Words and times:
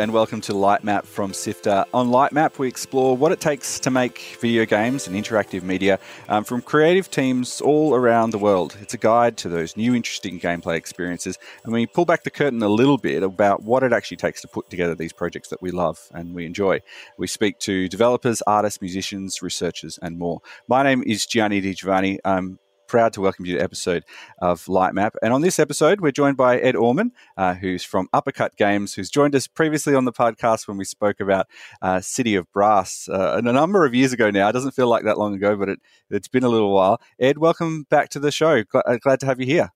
And 0.00 0.14
welcome 0.14 0.40
to 0.42 0.54
Lightmap 0.54 1.04
from 1.04 1.34
Sifter. 1.34 1.84
On 1.92 2.08
Lightmap, 2.08 2.58
we 2.58 2.68
explore 2.68 3.14
what 3.14 3.32
it 3.32 3.40
takes 3.40 3.78
to 3.80 3.90
make 3.90 4.38
video 4.40 4.64
games 4.64 5.06
and 5.06 5.14
interactive 5.14 5.62
media 5.62 5.98
um, 6.30 6.42
from 6.42 6.62
creative 6.62 7.10
teams 7.10 7.60
all 7.60 7.94
around 7.94 8.30
the 8.30 8.38
world. 8.38 8.78
It's 8.80 8.94
a 8.94 8.96
guide 8.96 9.36
to 9.36 9.50
those 9.50 9.76
new, 9.76 9.94
interesting 9.94 10.40
gameplay 10.40 10.76
experiences, 10.76 11.38
and 11.64 11.74
we 11.74 11.86
pull 11.86 12.06
back 12.06 12.24
the 12.24 12.30
curtain 12.30 12.62
a 12.62 12.68
little 12.70 12.96
bit 12.96 13.22
about 13.22 13.62
what 13.62 13.82
it 13.82 13.92
actually 13.92 14.16
takes 14.16 14.40
to 14.40 14.48
put 14.48 14.70
together 14.70 14.94
these 14.94 15.12
projects 15.12 15.50
that 15.50 15.60
we 15.60 15.70
love 15.70 16.08
and 16.14 16.34
we 16.34 16.46
enjoy. 16.46 16.80
We 17.18 17.26
speak 17.26 17.58
to 17.58 17.86
developers, 17.86 18.40
artists, 18.46 18.80
musicians, 18.80 19.42
researchers, 19.42 19.98
and 20.00 20.18
more. 20.18 20.40
My 20.66 20.82
name 20.82 21.02
is 21.06 21.26
Gianni 21.26 21.60
Di 21.60 21.74
Giovanni. 21.74 22.20
I'm 22.24 22.58
proud 22.90 23.12
to 23.12 23.20
welcome 23.20 23.46
you 23.46 23.56
to 23.56 23.62
episode 23.62 24.04
of 24.40 24.64
Lightmap. 24.64 25.12
And 25.22 25.32
on 25.32 25.42
this 25.42 25.60
episode, 25.60 26.00
we're 26.00 26.10
joined 26.10 26.36
by 26.36 26.58
Ed 26.58 26.74
Orman, 26.74 27.12
uh, 27.36 27.54
who's 27.54 27.84
from 27.84 28.08
Uppercut 28.12 28.56
Games, 28.56 28.94
who's 28.94 29.08
joined 29.08 29.36
us 29.36 29.46
previously 29.46 29.94
on 29.94 30.06
the 30.06 30.12
podcast 30.12 30.66
when 30.66 30.76
we 30.76 30.84
spoke 30.84 31.20
about 31.20 31.46
uh, 31.82 32.00
City 32.00 32.34
of 32.34 32.50
Brass 32.50 33.08
uh, 33.08 33.36
a 33.36 33.42
number 33.42 33.86
of 33.86 33.94
years 33.94 34.12
ago 34.12 34.32
now. 34.32 34.48
It 34.48 34.54
doesn't 34.54 34.72
feel 34.72 34.88
like 34.88 35.04
that 35.04 35.18
long 35.18 35.36
ago, 35.36 35.54
but 35.56 35.68
it, 35.68 35.78
it's 36.10 36.26
been 36.26 36.42
a 36.42 36.48
little 36.48 36.74
while. 36.74 37.00
Ed, 37.20 37.38
welcome 37.38 37.84
back 37.90 38.08
to 38.08 38.18
the 38.18 38.32
show. 38.32 38.64
Glad, 38.64 38.82
uh, 38.84 38.96
glad 38.96 39.20
to 39.20 39.26
have 39.26 39.38
you 39.38 39.46
here. 39.46 39.70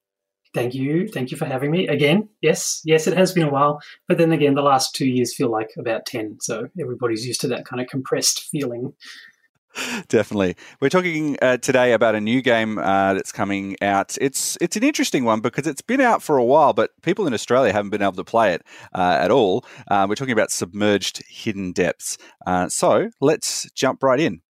Thank 0.53 0.75
you. 0.75 1.07
Thank 1.07 1.31
you 1.31 1.37
for 1.37 1.47
having 1.47 1.71
me 1.71 1.87
again. 1.87 2.29
Yes, 2.43 2.81
yes, 2.85 3.07
it 3.07 3.17
has 3.17 3.33
been 3.33 3.45
a 3.45 3.51
while. 3.51 3.81
But 4.09 4.19
then 4.19 4.33
again, 4.33 4.55
the 4.55 4.63
last 4.63 4.93
two 4.93 5.07
years 5.07 5.37
feel 5.37 5.51
like 5.51 5.71
about 5.79 6.05
10. 6.05 6.39
So 6.41 6.67
everybody's 6.81 7.25
used 7.25 7.41
to 7.43 7.49
that 7.49 7.65
kind 7.65 7.81
of 7.81 7.87
compressed 7.87 8.49
feeling. 8.51 8.93
Definitely. 10.09 10.57
We're 10.81 10.89
talking 10.89 11.37
uh, 11.43 11.57
today 11.59 11.93
about 11.93 12.15
a 12.15 12.21
new 12.21 12.43
game 12.43 12.79
uh, 12.79 13.15
that's 13.15 13.33
coming 13.33 13.77
out. 13.83 14.17
It's 14.21 14.57
it's 14.61 14.77
an 14.77 14.83
interesting 14.83 15.25
one 15.25 15.41
because 15.41 15.67
it's 15.67 15.83
been 15.83 16.01
out 16.01 16.23
for 16.23 16.37
a 16.37 16.45
while, 16.45 16.73
but 16.73 16.91
people 17.03 17.27
in 17.27 17.35
Australia 17.35 17.73
haven't 17.73 17.91
been 17.91 18.03
able 18.03 18.13
to 18.13 18.25
play 18.25 18.55
it 18.55 18.63
uh, 18.95 19.19
at 19.21 19.31
all. 19.31 19.65
Uh, 19.89 20.07
we're 20.09 20.15
talking 20.15 20.33
about 20.33 20.51
Submerged 20.51 21.23
Hidden 21.29 21.73
Depths. 21.73 22.19
Uh, 22.47 22.69
so 22.69 23.11
let's 23.21 23.71
jump 23.73 24.03
right 24.03 24.21
in. 24.21 24.44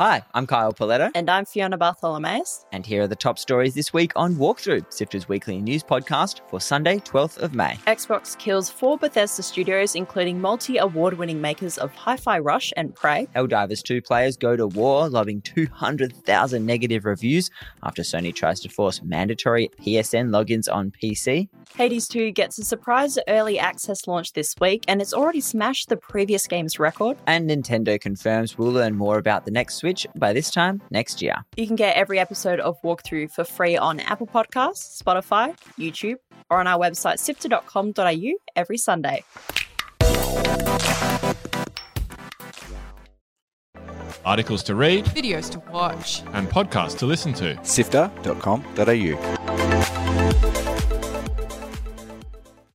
Hi, 0.00 0.22
I'm 0.32 0.46
Kyle 0.46 0.72
Pauletto. 0.72 1.10
And 1.14 1.28
I'm 1.28 1.44
Fiona 1.44 1.76
Bartholomaeus. 1.76 2.64
And 2.72 2.86
here 2.86 3.02
are 3.02 3.06
the 3.06 3.14
top 3.14 3.38
stories 3.38 3.74
this 3.74 3.92
week 3.92 4.12
on 4.16 4.36
Walkthrough, 4.36 4.90
Sifter's 4.90 5.28
weekly 5.28 5.60
news 5.60 5.82
podcast 5.82 6.40
for 6.48 6.58
Sunday, 6.58 7.00
12th 7.00 7.36
of 7.36 7.52
May. 7.52 7.74
Xbox 7.86 8.38
kills 8.38 8.70
four 8.70 8.96
Bethesda 8.96 9.42
studios, 9.42 9.94
including 9.94 10.40
multi 10.40 10.78
award 10.78 11.18
winning 11.18 11.42
makers 11.42 11.76
of 11.76 11.94
Hi 11.96 12.16
Fi 12.16 12.38
Rush 12.38 12.72
and 12.78 12.94
Prey. 12.94 13.28
Helldivers 13.36 13.82
2 13.82 14.00
players 14.00 14.38
go 14.38 14.56
to 14.56 14.68
war, 14.68 15.06
lobbing 15.10 15.42
200,000 15.42 16.64
negative 16.64 17.04
reviews 17.04 17.50
after 17.82 18.00
Sony 18.00 18.34
tries 18.34 18.60
to 18.60 18.70
force 18.70 19.02
mandatory 19.02 19.68
PSN 19.82 20.30
logins 20.30 20.74
on 20.74 20.92
PC. 20.92 21.50
Hades 21.76 22.08
2 22.08 22.30
gets 22.30 22.58
a 22.58 22.64
surprise 22.64 23.18
early 23.28 23.58
access 23.58 24.06
launch 24.06 24.32
this 24.32 24.54
week, 24.62 24.82
and 24.88 25.02
it's 25.02 25.12
already 25.12 25.42
smashed 25.42 25.90
the 25.90 25.98
previous 25.98 26.46
game's 26.46 26.78
record. 26.78 27.18
And 27.26 27.50
Nintendo 27.50 28.00
confirms 28.00 28.56
we'll 28.56 28.72
learn 28.72 28.96
more 28.96 29.18
about 29.18 29.44
the 29.44 29.50
next 29.50 29.74
Switch 29.74 29.89
Switch 29.90 30.06
by 30.16 30.32
this 30.32 30.50
time 30.50 30.80
next 30.90 31.20
year. 31.20 31.34
You 31.56 31.66
can 31.66 31.74
get 31.74 31.96
every 31.96 32.20
episode 32.20 32.60
of 32.60 32.80
Walkthrough 32.82 33.32
for 33.32 33.42
free 33.44 33.76
on 33.76 33.98
Apple 34.00 34.26
Podcasts, 34.28 35.02
Spotify, 35.02 35.56
YouTube, 35.78 36.16
or 36.48 36.60
on 36.60 36.68
our 36.68 36.78
website 36.78 37.18
sifter.com.au 37.18 38.32
every 38.54 38.78
Sunday. 38.78 39.24
Articles 44.24 44.62
to 44.64 44.74
read, 44.76 45.06
videos 45.06 45.50
to 45.50 45.58
watch, 45.72 46.22
and 46.34 46.48
podcasts 46.48 46.96
to 46.98 47.06
listen 47.06 47.32
to. 47.34 47.58
Sifter.com.au. 47.64 49.40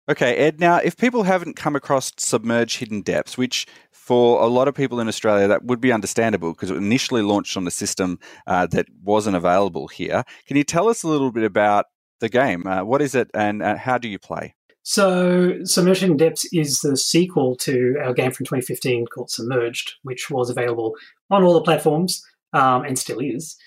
Okay, 0.08 0.36
Ed, 0.36 0.60
now 0.60 0.78
if 0.78 0.98
people 0.98 1.24
haven't 1.24 1.56
come 1.56 1.76
across 1.76 2.12
Submerged 2.18 2.78
Hidden 2.78 3.02
Depths, 3.02 3.40
which 3.40 3.66
for 4.06 4.40
a 4.40 4.46
lot 4.46 4.68
of 4.68 4.76
people 4.76 5.00
in 5.00 5.08
Australia, 5.08 5.48
that 5.48 5.64
would 5.64 5.82
be 5.82 5.92
understandable 5.92 6.54
because 6.54 6.70
it 6.70 6.78
initially 6.78 7.24
launched 7.24 7.58
on 7.58 7.66
a 7.66 7.72
system 7.72 8.20
uh, 8.46 8.68
that 8.68 8.86
wasn't 9.02 9.36
available 9.36 9.88
here. 9.88 10.24
Can 10.46 10.58
you 10.58 10.64
tell 10.64 10.88
us 10.90 11.02
a 11.02 11.08
little 11.08 11.32
bit 11.32 11.44
about 11.44 11.88
the 12.20 12.30
game? 12.30 12.68
Uh, 12.68 12.84
what 12.84 13.02
is 13.02 13.16
it 13.16 13.32
and 13.34 13.64
uh, 13.64 13.76
how 13.76 13.98
do 13.98 14.08
you 14.08 14.20
play? 14.20 14.54
So, 14.84 15.54
Submerged 15.64 16.02
Hidden 16.02 16.18
Depths 16.18 16.46
is 16.54 16.82
the 16.82 16.96
sequel 16.96 17.56
to 17.62 17.96
our 18.04 18.14
game 18.14 18.30
from 18.30 18.46
2015 18.46 19.08
called 19.08 19.32
Submerged, 19.32 19.94
which 20.04 20.30
was 20.30 20.52
available 20.52 20.94
on 21.32 21.42
all 21.42 21.56
the 21.56 21.64
platforms 21.64 22.24
um, 22.54 22.84
and 22.84 23.00
still 23.00 23.18
is. 23.18 23.58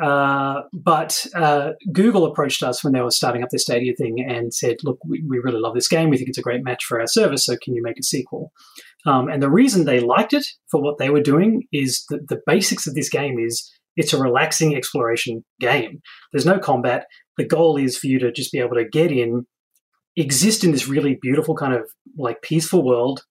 Uh, 0.00 0.60
but 0.72 1.26
uh, 1.34 1.70
Google 1.92 2.24
approached 2.24 2.62
us 2.62 2.84
when 2.84 2.92
they 2.92 3.00
were 3.00 3.10
starting 3.10 3.42
up 3.42 3.48
their 3.50 3.58
Stadia 3.58 3.94
thing 3.96 4.24
and 4.24 4.54
said, 4.54 4.76
"Look, 4.84 4.98
we, 5.04 5.24
we, 5.26 5.40
really 5.40 5.58
love 5.58 5.74
this 5.74 5.88
game. 5.88 6.08
We 6.08 6.18
think 6.18 6.28
it's 6.28 6.38
a 6.38 6.42
great 6.42 6.62
match 6.62 6.84
for 6.84 7.00
our 7.00 7.08
service. 7.08 7.46
So 7.46 7.56
can 7.60 7.74
you 7.74 7.82
make 7.82 7.98
a 7.98 8.04
sequel?" 8.04 8.52
Um, 9.06 9.28
and 9.28 9.42
the 9.42 9.50
reason 9.50 9.84
they 9.84 10.00
liked 10.00 10.32
it 10.32 10.46
for 10.70 10.82
what 10.82 10.98
they 10.98 11.10
were 11.10 11.22
doing 11.22 11.64
is 11.72 12.04
that 12.10 12.28
the 12.28 12.40
basics 12.46 12.86
of 12.86 12.94
this 12.94 13.08
game 13.08 13.38
is 13.38 13.70
it's 13.96 14.12
a 14.12 14.20
relaxing 14.20 14.76
exploration 14.76 15.44
game. 15.60 16.00
There's 16.32 16.46
no 16.46 16.58
combat. 16.58 17.06
The 17.36 17.46
goal 17.46 17.76
is 17.76 17.96
for 17.96 18.06
you 18.06 18.18
to 18.20 18.32
just 18.32 18.52
be 18.52 18.58
able 18.58 18.76
to 18.76 18.88
get 18.88 19.10
in, 19.10 19.46
exist 20.16 20.64
in 20.64 20.72
this 20.72 20.88
really 20.88 21.18
beautiful 21.20 21.54
kind 21.54 21.74
of 21.74 21.88
like 22.16 22.42
peaceful 22.42 22.84
world, 22.84 23.22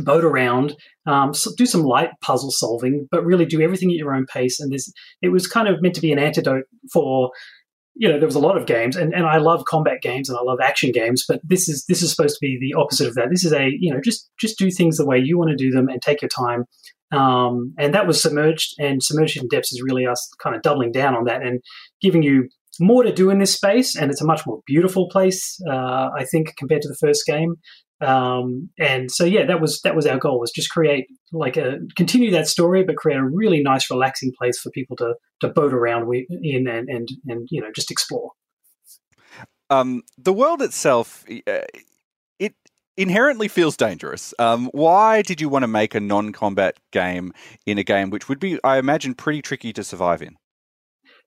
boat 0.00 0.24
around, 0.24 0.74
um, 1.06 1.34
so 1.34 1.52
do 1.56 1.66
some 1.66 1.82
light 1.82 2.10
puzzle 2.20 2.50
solving, 2.50 3.06
but 3.10 3.24
really 3.24 3.44
do 3.44 3.60
everything 3.60 3.90
at 3.90 3.96
your 3.96 4.14
own 4.14 4.26
pace. 4.26 4.58
And 4.58 4.72
this, 4.72 4.92
it 5.22 5.28
was 5.28 5.46
kind 5.46 5.68
of 5.68 5.80
meant 5.80 5.94
to 5.94 6.00
be 6.00 6.12
an 6.12 6.18
antidote 6.18 6.64
for 6.92 7.30
you 7.94 8.08
know 8.08 8.18
there 8.18 8.26
was 8.26 8.34
a 8.34 8.40
lot 8.40 8.56
of 8.56 8.66
games 8.66 8.96
and, 8.96 9.14
and 9.14 9.26
i 9.26 9.38
love 9.38 9.64
combat 9.66 10.02
games 10.02 10.28
and 10.28 10.36
i 10.36 10.42
love 10.42 10.58
action 10.60 10.90
games 10.90 11.24
but 11.28 11.40
this 11.44 11.68
is 11.68 11.84
this 11.86 12.02
is 12.02 12.10
supposed 12.10 12.34
to 12.34 12.40
be 12.40 12.58
the 12.60 12.74
opposite 12.78 13.08
of 13.08 13.14
that. 13.14 13.30
This 13.30 13.44
is 13.44 13.52
a 13.52 13.70
you 13.78 13.92
know 13.92 14.00
just 14.00 14.30
just 14.38 14.58
do 14.58 14.70
things 14.70 14.96
the 14.96 15.06
way 15.06 15.18
you 15.18 15.38
want 15.38 15.50
to 15.50 15.56
do 15.56 15.70
them 15.70 15.88
and 15.88 16.00
take 16.00 16.22
your 16.22 16.28
time. 16.28 16.64
Um, 17.12 17.74
and 17.78 17.94
that 17.94 18.06
was 18.06 18.20
submerged 18.20 18.74
and 18.78 19.02
submerged 19.02 19.34
hidden 19.34 19.48
depths 19.48 19.72
is 19.72 19.82
really 19.82 20.06
us 20.06 20.28
kind 20.42 20.56
of 20.56 20.62
doubling 20.62 20.90
down 20.90 21.14
on 21.14 21.24
that 21.24 21.42
and 21.42 21.60
giving 22.00 22.22
you 22.22 22.48
more 22.80 23.04
to 23.04 23.12
do 23.12 23.30
in 23.30 23.38
this 23.38 23.54
space 23.54 23.94
and 23.94 24.10
it's 24.10 24.20
a 24.20 24.26
much 24.26 24.44
more 24.46 24.60
beautiful 24.66 25.08
place 25.08 25.60
uh, 25.70 26.08
i 26.18 26.24
think 26.28 26.56
compared 26.56 26.82
to 26.82 26.88
the 26.88 26.96
first 26.96 27.24
game 27.24 27.54
um, 28.04 28.70
and 28.78 29.10
so 29.10 29.24
yeah 29.24 29.44
that 29.46 29.60
was 29.60 29.80
that 29.82 29.96
was 29.96 30.06
our 30.06 30.18
goal 30.18 30.38
was 30.38 30.50
just 30.50 30.70
create 30.70 31.06
like 31.32 31.56
a 31.56 31.78
continue 31.96 32.30
that 32.30 32.46
story 32.46 32.84
but 32.84 32.96
create 32.96 33.16
a 33.16 33.24
really 33.24 33.62
nice 33.62 33.90
relaxing 33.90 34.32
place 34.38 34.58
for 34.58 34.70
people 34.70 34.96
to 34.96 35.14
to 35.40 35.48
boat 35.48 35.72
around 35.72 36.12
in 36.14 36.68
and 36.68 36.88
and 36.88 37.08
and 37.26 37.48
you 37.50 37.60
know 37.60 37.70
just 37.74 37.90
explore. 37.90 38.30
Um, 39.70 40.02
the 40.18 40.32
world 40.32 40.62
itself 40.62 41.24
uh, 41.46 41.60
it 42.38 42.54
inherently 42.96 43.48
feels 43.48 43.76
dangerous. 43.76 44.34
Um, 44.38 44.70
why 44.72 45.22
did 45.22 45.40
you 45.40 45.48
want 45.48 45.62
to 45.62 45.68
make 45.68 45.94
a 45.94 46.00
non-combat 46.00 46.78
game 46.92 47.32
in 47.66 47.78
a 47.78 47.82
game 47.82 48.10
which 48.10 48.28
would 48.28 48.38
be 48.38 48.58
i 48.62 48.78
imagine 48.78 49.14
pretty 49.14 49.42
tricky 49.42 49.72
to 49.72 49.82
survive 49.82 50.22
in? 50.22 50.36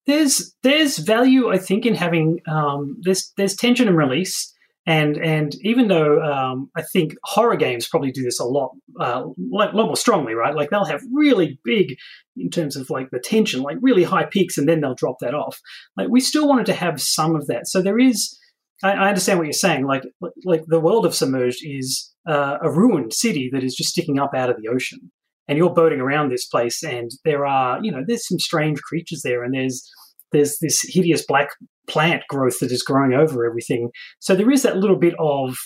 There's 0.06 0.56
there's 0.64 1.00
value 1.00 1.50
i 1.50 1.58
think 1.58 1.86
in 1.86 1.96
having 1.96 2.40
um, 2.48 2.98
there's 3.02 3.34
there's 3.38 3.56
tension 3.56 3.88
and 3.88 3.98
release 3.98 4.54
and 4.88 5.18
and 5.18 5.54
even 5.62 5.90
though 5.90 6.22
um, 6.22 6.72
I 6.76 6.82
think 6.82 7.14
horror 7.26 7.58
games 7.58 7.90
probably 7.90 8.12
do 8.12 8.24
this 8.24 8.40
a 8.40 8.46
lot, 8.46 8.72
uh, 9.00 9.26
a 9.26 9.34
lot 9.38 9.76
more 9.76 9.98
strongly, 9.98 10.34
right? 10.34 10.56
Like 10.56 10.70
they'll 10.70 10.86
have 10.86 11.02
really 11.12 11.60
big, 11.66 11.98
in 12.38 12.50
terms 12.50 12.78
of 12.78 12.90
like 12.90 13.10
the 13.12 13.20
tension, 13.20 13.62
like 13.62 13.78
really 13.82 14.04
high 14.04 14.26
peaks, 14.26 14.58
and 14.58 14.68
then 14.68 14.80
they'll 14.80 14.96
drop 14.96 15.18
that 15.20 15.36
off. 15.36 15.60
Like 15.98 16.08
we 16.08 16.22
still 16.22 16.48
wanted 16.48 16.68
to 16.68 16.74
have 16.74 17.02
some 17.02 17.36
of 17.36 17.48
that. 17.48 17.68
So 17.68 17.82
there 17.82 18.00
is. 18.00 18.40
I, 18.82 18.94
I 18.94 19.08
understand 19.10 19.40
what 19.40 19.46
you're 19.46 19.54
saying. 19.54 19.86
Like 19.86 20.04
like 20.46 20.64
the 20.68 20.80
world 20.80 21.06
of 21.06 21.14
submerged 21.14 21.60
is 21.64 22.14
uh, 22.26 22.58
a 22.62 22.72
ruined 22.72 23.14
city 23.14 23.50
that 23.52 23.66
is 23.66 23.76
just 23.76 23.90
sticking 23.90 24.20
up 24.20 24.32
out 24.34 24.50
of 24.50 24.56
the 24.56 24.70
ocean, 24.70 25.12
and 25.50 25.58
you're 25.58 25.74
boating 25.74 26.00
around 26.00 26.30
this 26.30 26.46
place, 26.46 26.82
and 26.82 27.12
there 27.26 27.46
are 27.46 27.84
you 27.84 27.92
know 27.92 28.06
there's 28.08 28.26
some 28.26 28.40
strange 28.40 28.82
creatures 28.84 29.22
there, 29.22 29.44
and 29.44 29.54
there's 29.54 29.86
there's 30.32 30.60
this 30.60 30.82
hideous 30.88 31.26
black 31.26 31.50
plant 31.88 32.24
growth 32.30 32.60
that 32.60 32.72
is 32.72 32.84
growing 32.84 33.14
over 33.14 33.46
everything. 33.46 33.90
So 34.20 34.36
there 34.36 34.52
is 34.52 34.64
that 34.64 34.78
little 34.78 34.98
bit 34.98 35.16
of 35.20 35.58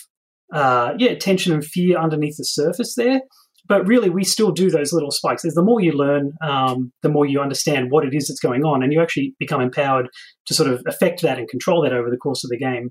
uh, 0.52 0.92
yeah 0.98 1.14
tension 1.14 1.52
and 1.52 1.64
fear 1.64 1.98
underneath 1.98 2.36
the 2.36 2.44
surface 2.44 2.94
there. 2.94 3.20
But 3.68 3.86
really, 3.86 4.10
we 4.10 4.24
still 4.24 4.50
do 4.50 4.70
those 4.70 4.92
little 4.92 5.12
spikes. 5.12 5.44
As 5.44 5.54
the 5.54 5.62
more 5.62 5.80
you 5.80 5.92
learn, 5.92 6.32
um, 6.42 6.92
the 7.02 7.08
more 7.08 7.26
you 7.26 7.40
understand 7.40 7.90
what 7.90 8.04
it 8.04 8.12
is 8.12 8.26
that's 8.26 8.40
going 8.40 8.64
on, 8.64 8.82
and 8.82 8.92
you 8.92 9.00
actually 9.00 9.34
become 9.38 9.60
empowered 9.60 10.08
to 10.46 10.54
sort 10.54 10.68
of 10.68 10.82
affect 10.86 11.22
that 11.22 11.38
and 11.38 11.48
control 11.48 11.82
that 11.82 11.92
over 11.92 12.10
the 12.10 12.16
course 12.16 12.42
of 12.42 12.50
the 12.50 12.58
game. 12.58 12.90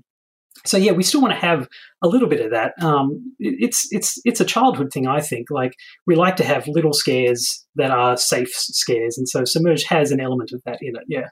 So 0.66 0.76
yeah, 0.76 0.92
we 0.92 1.02
still 1.02 1.20
want 1.20 1.34
to 1.34 1.46
have 1.46 1.68
a 2.02 2.08
little 2.08 2.28
bit 2.28 2.40
of 2.40 2.50
that. 2.52 2.72
Um, 2.82 3.34
it's 3.38 3.86
it's 3.90 4.18
it's 4.24 4.40
a 4.40 4.44
childhood 4.44 4.92
thing, 4.92 5.06
I 5.06 5.20
think. 5.20 5.50
Like 5.50 5.72
we 6.06 6.14
like 6.14 6.36
to 6.36 6.44
have 6.44 6.66
little 6.68 6.92
scares 6.92 7.66
that 7.76 7.90
are 7.90 8.16
safe 8.16 8.50
scares, 8.52 9.18
and 9.18 9.28
so 9.28 9.44
Submerge 9.44 9.84
has 9.84 10.10
an 10.10 10.20
element 10.20 10.52
of 10.52 10.62
that 10.64 10.78
in 10.80 10.96
it. 10.96 11.04
Yeah. 11.08 11.28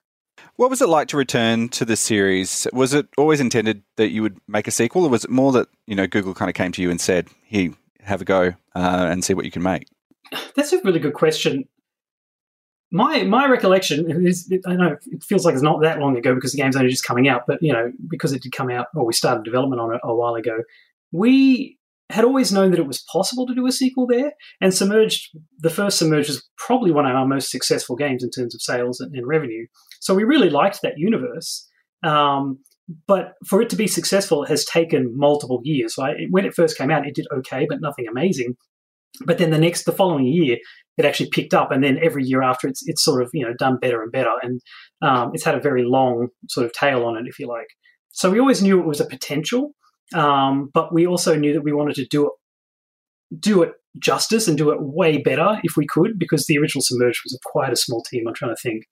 What 0.61 0.69
was 0.69 0.83
it 0.83 0.91
like 0.91 1.09
to 1.09 1.17
return 1.17 1.71
to 1.71 1.87
the 1.87 1.97
series? 1.97 2.67
Was 2.75 2.93
it 2.93 3.07
always 3.17 3.41
intended 3.41 3.83
that 3.97 4.11
you 4.11 4.21
would 4.21 4.37
make 4.47 4.69
a 4.69 4.71
sequel, 4.71 5.05
or 5.05 5.09
was 5.09 5.25
it 5.25 5.31
more 5.31 5.53
that 5.53 5.69
you 5.87 5.95
know 5.95 6.07
Google 6.07 6.35
kind 6.35 6.51
of 6.51 6.55
came 6.55 6.71
to 6.73 6.83
you 6.83 6.91
and 6.91 7.01
said, 7.01 7.29
"Here, 7.47 7.73
have 8.03 8.21
a 8.21 8.27
go 8.27 8.53
uh, 8.75 9.07
and 9.11 9.25
see 9.25 9.33
what 9.33 9.47
you 9.47 9.51
can 9.51 9.62
make"? 9.62 9.87
That's 10.55 10.75
a 10.75 10.83
really 10.83 10.99
good 10.99 11.15
question. 11.15 11.65
My 12.93 13.23
my 13.23 13.47
recollection 13.47 14.27
is, 14.27 14.53
I 14.67 14.75
know 14.75 14.99
it 15.11 15.25
feels 15.25 15.47
like 15.47 15.55
it's 15.55 15.62
not 15.62 15.81
that 15.81 15.99
long 15.99 16.19
ago 16.19 16.35
because 16.35 16.53
the 16.53 16.59
game's 16.59 16.77
only 16.77 16.91
just 16.91 17.05
coming 17.05 17.27
out, 17.27 17.45
but 17.47 17.62
you 17.62 17.73
know 17.73 17.91
because 18.11 18.35
it 18.35 18.43
did 18.43 18.53
come 18.53 18.69
out, 18.69 18.89
or 18.95 19.07
we 19.07 19.15
started 19.15 19.45
development 19.45 19.81
on 19.81 19.95
it 19.95 20.03
a 20.05 20.15
while 20.15 20.35
ago. 20.35 20.59
we 21.11 21.79
had 22.11 22.25
always 22.25 22.53
known 22.53 22.73
that 22.73 22.81
it 22.81 22.87
was 22.87 23.03
possible 23.11 23.47
to 23.47 23.55
do 23.55 23.67
a 23.67 23.73
sequel 23.73 24.07
there, 24.07 24.33
and 24.61 24.75
Submerged, 24.75 25.31
the 25.59 25.71
first 25.71 25.97
Submerged 25.97 26.29
was 26.29 26.47
probably 26.59 26.91
one 26.91 27.07
of 27.07 27.15
our 27.15 27.27
most 27.27 27.51
successful 27.51 27.97
games 27.97 28.23
in 28.23 28.31
terms 28.31 28.55
of 28.55 28.61
sales 28.61 29.01
and, 29.01 29.15
and 29.15 29.27
revenue. 29.27 29.67
So 30.00 30.14
we 30.14 30.25
really 30.25 30.50
liked 30.50 30.82
that 30.82 30.99
universe. 30.99 31.69
Um, 32.02 32.58
but 33.06 33.35
for 33.47 33.62
it 33.62 33.70
to 33.70 33.76
be 33.76 33.87
successful, 33.87 34.43
it 34.43 34.49
has 34.49 34.64
taken 34.64 35.12
multiple 35.17 35.61
years. 35.62 35.94
Right? 35.97 36.17
When 36.31 36.44
it 36.44 36.55
first 36.55 36.76
came 36.76 36.91
out, 36.91 37.06
it 37.06 37.14
did 37.14 37.26
okay, 37.38 37.67
but 37.69 37.81
nothing 37.81 38.06
amazing. 38.08 38.56
But 39.25 39.38
then 39.38 39.50
the 39.50 39.58
next, 39.58 39.85
the 39.85 39.93
following 39.93 40.26
year, 40.26 40.58
it 40.97 41.05
actually 41.05 41.31
picked 41.31 41.55
up, 41.55 41.70
and 41.70 41.82
then 41.82 41.99
every 42.02 42.25
year 42.25 42.43
after, 42.43 42.69
it's 42.69 42.82
it's 42.87 43.02
sort 43.02 43.23
of 43.23 43.31
you 43.32 43.44
know 43.44 43.55
done 43.58 43.79
better 43.81 44.02
and 44.02 44.12
better, 44.12 44.32
and 44.43 44.61
um, 45.02 45.31
it's 45.35 45.44
had 45.44 45.55
a 45.55 45.61
very 45.61 45.85
long 45.85 46.29
sort 46.49 46.67
of 46.67 46.73
tail 46.73 47.05
on 47.05 47.17
it, 47.17 47.25
if 47.26 47.38
you 47.38 47.47
like. 47.47 47.69
So 48.12 48.31
we 48.31 48.41
always 48.41 48.62
knew 48.62 48.81
it 48.81 48.87
was 48.87 49.00
a 49.00 49.06
potential, 49.06 49.73
um, 50.14 50.70
but 50.75 50.93
we 50.93 51.06
also 51.06 51.37
knew 51.37 51.52
that 51.52 51.62
we 51.62 51.73
wanted 51.73 51.94
to 51.97 52.06
do 52.06 52.26
it 52.26 52.32
do 53.38 53.62
it 53.62 53.73
justice 53.99 54.49
and 54.49 54.58
do 54.58 54.70
it 54.70 54.79
way 54.81 55.19
better 55.19 55.61
if 55.62 55.76
we 55.76 55.87
could, 55.87 56.19
because 56.19 56.47
the 56.47 56.58
original 56.58 56.82
Submerged 56.82 57.20
was 57.25 57.38
quite 57.44 57.73
a 57.73 57.76
small 57.76 58.02
team. 58.02 58.26
I'm 58.26 58.35
trying 58.35 58.55
to 58.55 58.61
think. 58.62 58.85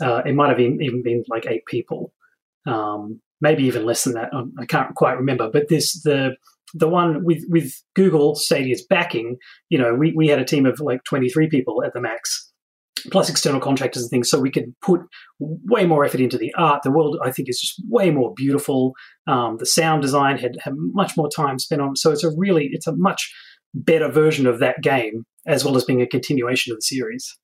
Uh, 0.00 0.22
it 0.24 0.34
might 0.34 0.50
have 0.50 0.60
even 0.60 1.02
been 1.02 1.24
like 1.28 1.46
eight 1.46 1.64
people, 1.66 2.12
um, 2.66 3.20
maybe 3.40 3.64
even 3.64 3.84
less 3.84 4.04
than 4.04 4.14
that. 4.14 4.30
I 4.58 4.66
can't 4.66 4.94
quite 4.94 5.16
remember. 5.16 5.50
But 5.50 5.68
this 5.68 6.02
the 6.02 6.36
the 6.74 6.88
one 6.88 7.24
with 7.24 7.44
with 7.48 7.72
Google 7.94 8.34
Stadia's 8.34 8.84
backing, 8.84 9.36
you 9.68 9.78
know, 9.78 9.94
we, 9.94 10.12
we 10.16 10.28
had 10.28 10.40
a 10.40 10.44
team 10.44 10.66
of 10.66 10.80
like 10.80 11.04
23 11.04 11.48
people 11.48 11.84
at 11.84 11.92
the 11.94 12.00
max, 12.00 12.50
plus 13.12 13.30
external 13.30 13.60
contractors 13.60 14.02
and 14.02 14.10
things, 14.10 14.28
so 14.28 14.40
we 14.40 14.50
could 14.50 14.74
put 14.82 15.00
way 15.38 15.86
more 15.86 16.04
effort 16.04 16.20
into 16.20 16.38
the 16.38 16.52
art. 16.54 16.82
The 16.82 16.90
world, 16.90 17.16
I 17.22 17.30
think, 17.30 17.48
is 17.48 17.60
just 17.60 17.80
way 17.88 18.10
more 18.10 18.34
beautiful. 18.34 18.94
Um, 19.28 19.58
the 19.58 19.66
sound 19.66 20.02
design 20.02 20.38
had, 20.38 20.56
had 20.60 20.74
much 20.76 21.16
more 21.16 21.30
time 21.30 21.58
spent 21.58 21.80
on, 21.80 21.94
so 21.94 22.10
it's 22.10 22.24
a 22.24 22.30
really, 22.36 22.68
it's 22.72 22.88
a 22.88 22.96
much 22.96 23.32
better 23.72 24.10
version 24.10 24.46
of 24.46 24.58
that 24.58 24.82
game, 24.82 25.24
as 25.46 25.64
well 25.64 25.76
as 25.76 25.84
being 25.84 26.02
a 26.02 26.06
continuation 26.06 26.72
of 26.72 26.78
the 26.78 26.82
series 26.82 27.36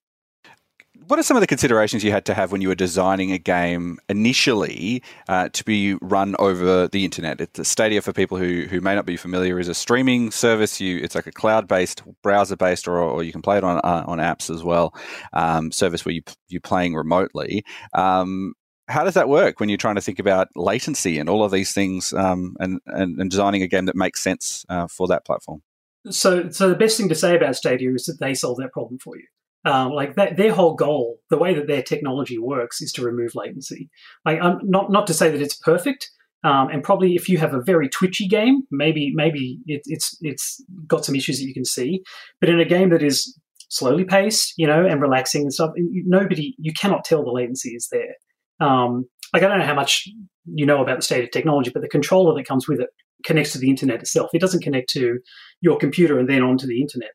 what 1.11 1.19
are 1.19 1.25
some 1.25 1.37
of 1.37 1.41
the 1.41 1.47
considerations 1.49 2.05
you 2.05 2.13
had 2.13 2.25
to 2.25 2.35
have 2.35 2.53
when 2.53 2.61
you 2.61 2.69
were 2.69 2.75
designing 2.77 3.33
a 3.33 3.39
game 3.39 3.99
initially 4.09 5.03
uh, 5.29 5.49
to 5.49 5.65
be 5.65 5.95
run 5.95 6.37
over 6.39 6.87
the 6.87 7.05
internet? 7.05 7.41
It's 7.41 7.69
Stadia 7.69 8.01
for 8.01 8.13
people 8.13 8.39
who, 8.39 8.67
who 8.71 8.81
may 8.81 8.95
not 8.95 9.07
be 9.07 9.17
familiar 9.17 9.59
is 9.59 9.67
a 9.67 9.75
streaming 9.75 10.31
service. 10.31 10.81
You 10.81 10.99
it's 10.99 11.17
like 11.17 11.27
a 11.27 11.33
cloud 11.33 11.67
based, 11.67 12.05
browser 12.23 12.55
based, 12.55 12.87
or, 12.87 12.97
or 12.97 13.25
you 13.25 13.33
can 13.33 13.43
play 13.43 13.59
it 13.59 13.65
on 13.65 13.79
uh, 13.79 14.05
on 14.07 14.19
apps 14.19 14.55
as 14.55 14.63
well. 14.63 14.95
Um, 15.33 15.73
service 15.73 16.05
where 16.05 16.15
you 16.15 16.23
you're 16.47 16.61
playing 16.61 16.95
remotely. 16.95 17.65
Um, 17.93 18.55
how 18.87 19.03
does 19.03 19.15
that 19.15 19.29
work 19.29 19.59
when 19.59 19.69
you're 19.69 19.79
trying 19.79 19.97
to 19.97 20.01
think 20.01 20.21
about 20.21 20.47
latency 20.55 21.19
and 21.19 21.29
all 21.29 21.43
of 21.43 21.51
these 21.51 21.73
things 21.73 22.13
um, 22.13 22.57
and, 22.61 22.81
and, 22.87 23.21
and, 23.21 23.31
designing 23.31 23.63
a 23.63 23.69
game 23.69 23.87
that 23.87 23.95
makes 23.95 24.21
sense 24.21 24.65
uh, 24.69 24.89
for 24.89 25.07
that 25.07 25.25
platform? 25.25 25.63
So, 26.11 26.51
so 26.51 26.69
the 26.69 26.75
best 26.75 26.97
thing 26.97 27.09
to 27.09 27.15
say 27.15 27.37
about 27.37 27.55
Stadia 27.55 27.93
is 27.95 28.07
that 28.07 28.19
they 28.19 28.35
solve 28.35 28.59
that 28.59 28.73
problem 28.73 28.99
for 28.99 29.17
you. 29.17 29.27
Um, 29.65 29.93
like 29.93 30.17
that, 30.17 30.39
their 30.39 30.55
whole 30.55 30.75
goal, 30.75 31.19
the 31.29 31.37
way 31.37 31.53
that 31.53 31.67
their 31.67 31.83
technology 31.83 32.39
works, 32.39 32.81
is 32.81 32.93
to 32.93 33.05
remove 33.05 33.35
latency. 33.35 33.91
Like, 34.25 34.41
um, 34.41 34.61
not 34.63 34.91
not 34.91 35.07
to 35.09 35.15
say 35.15 35.31
that 35.31 35.43
it's 35.43 35.57
perfect, 35.57 36.11
um, 36.43 36.69
and 36.71 36.83
probably 36.83 37.15
if 37.15 37.29
you 37.29 37.39
have 37.39 37.53
a 37.53 37.61
very 37.61 37.89
twitchy 37.89 38.27
game, 38.27 38.63
maybe 38.71 39.13
maybe 39.15 39.59
it, 39.67 39.83
it's 39.85 40.17
it's 40.23 40.65
got 40.87 41.05
some 41.05 41.15
issues 41.15 41.39
that 41.39 41.47
you 41.47 41.55
can 41.55 41.67
see. 41.67 42.03
But 42.41 42.49
in 42.49 42.59
a 42.59 42.65
game 42.65 42.91
that 42.91 43.03
is 43.03 43.39
slowly 43.69 44.05
paced, 44.05 44.55
you 44.57 44.67
know, 44.67 44.87
and 44.87 45.01
relaxing 45.01 45.43
and 45.43 45.53
stuff, 45.53 45.73
nobody 45.77 46.55
you 46.59 46.73
cannot 46.73 47.05
tell 47.05 47.23
the 47.23 47.31
latency 47.31 47.71
is 47.71 47.89
there. 47.93 48.67
Um, 48.67 49.05
like 49.35 49.43
I 49.43 49.49
don't 49.49 49.59
know 49.59 49.67
how 49.67 49.75
much 49.75 50.09
you 50.47 50.65
know 50.65 50.83
about 50.83 50.97
the 50.97 51.03
state 51.03 51.23
of 51.23 51.31
technology, 51.31 51.71
but 51.73 51.83
the 51.83 51.89
controller 51.89 52.35
that 52.35 52.49
comes 52.49 52.67
with 52.67 52.81
it 52.81 52.89
connects 53.25 53.53
to 53.53 53.59
the 53.59 53.69
internet 53.69 54.01
itself. 54.01 54.31
It 54.33 54.41
doesn't 54.41 54.63
connect 54.63 54.89
to 54.91 55.19
your 55.61 55.77
computer 55.77 56.19
and 56.19 56.29
then 56.29 56.43
onto 56.43 56.67
the 56.67 56.81
internet 56.81 57.11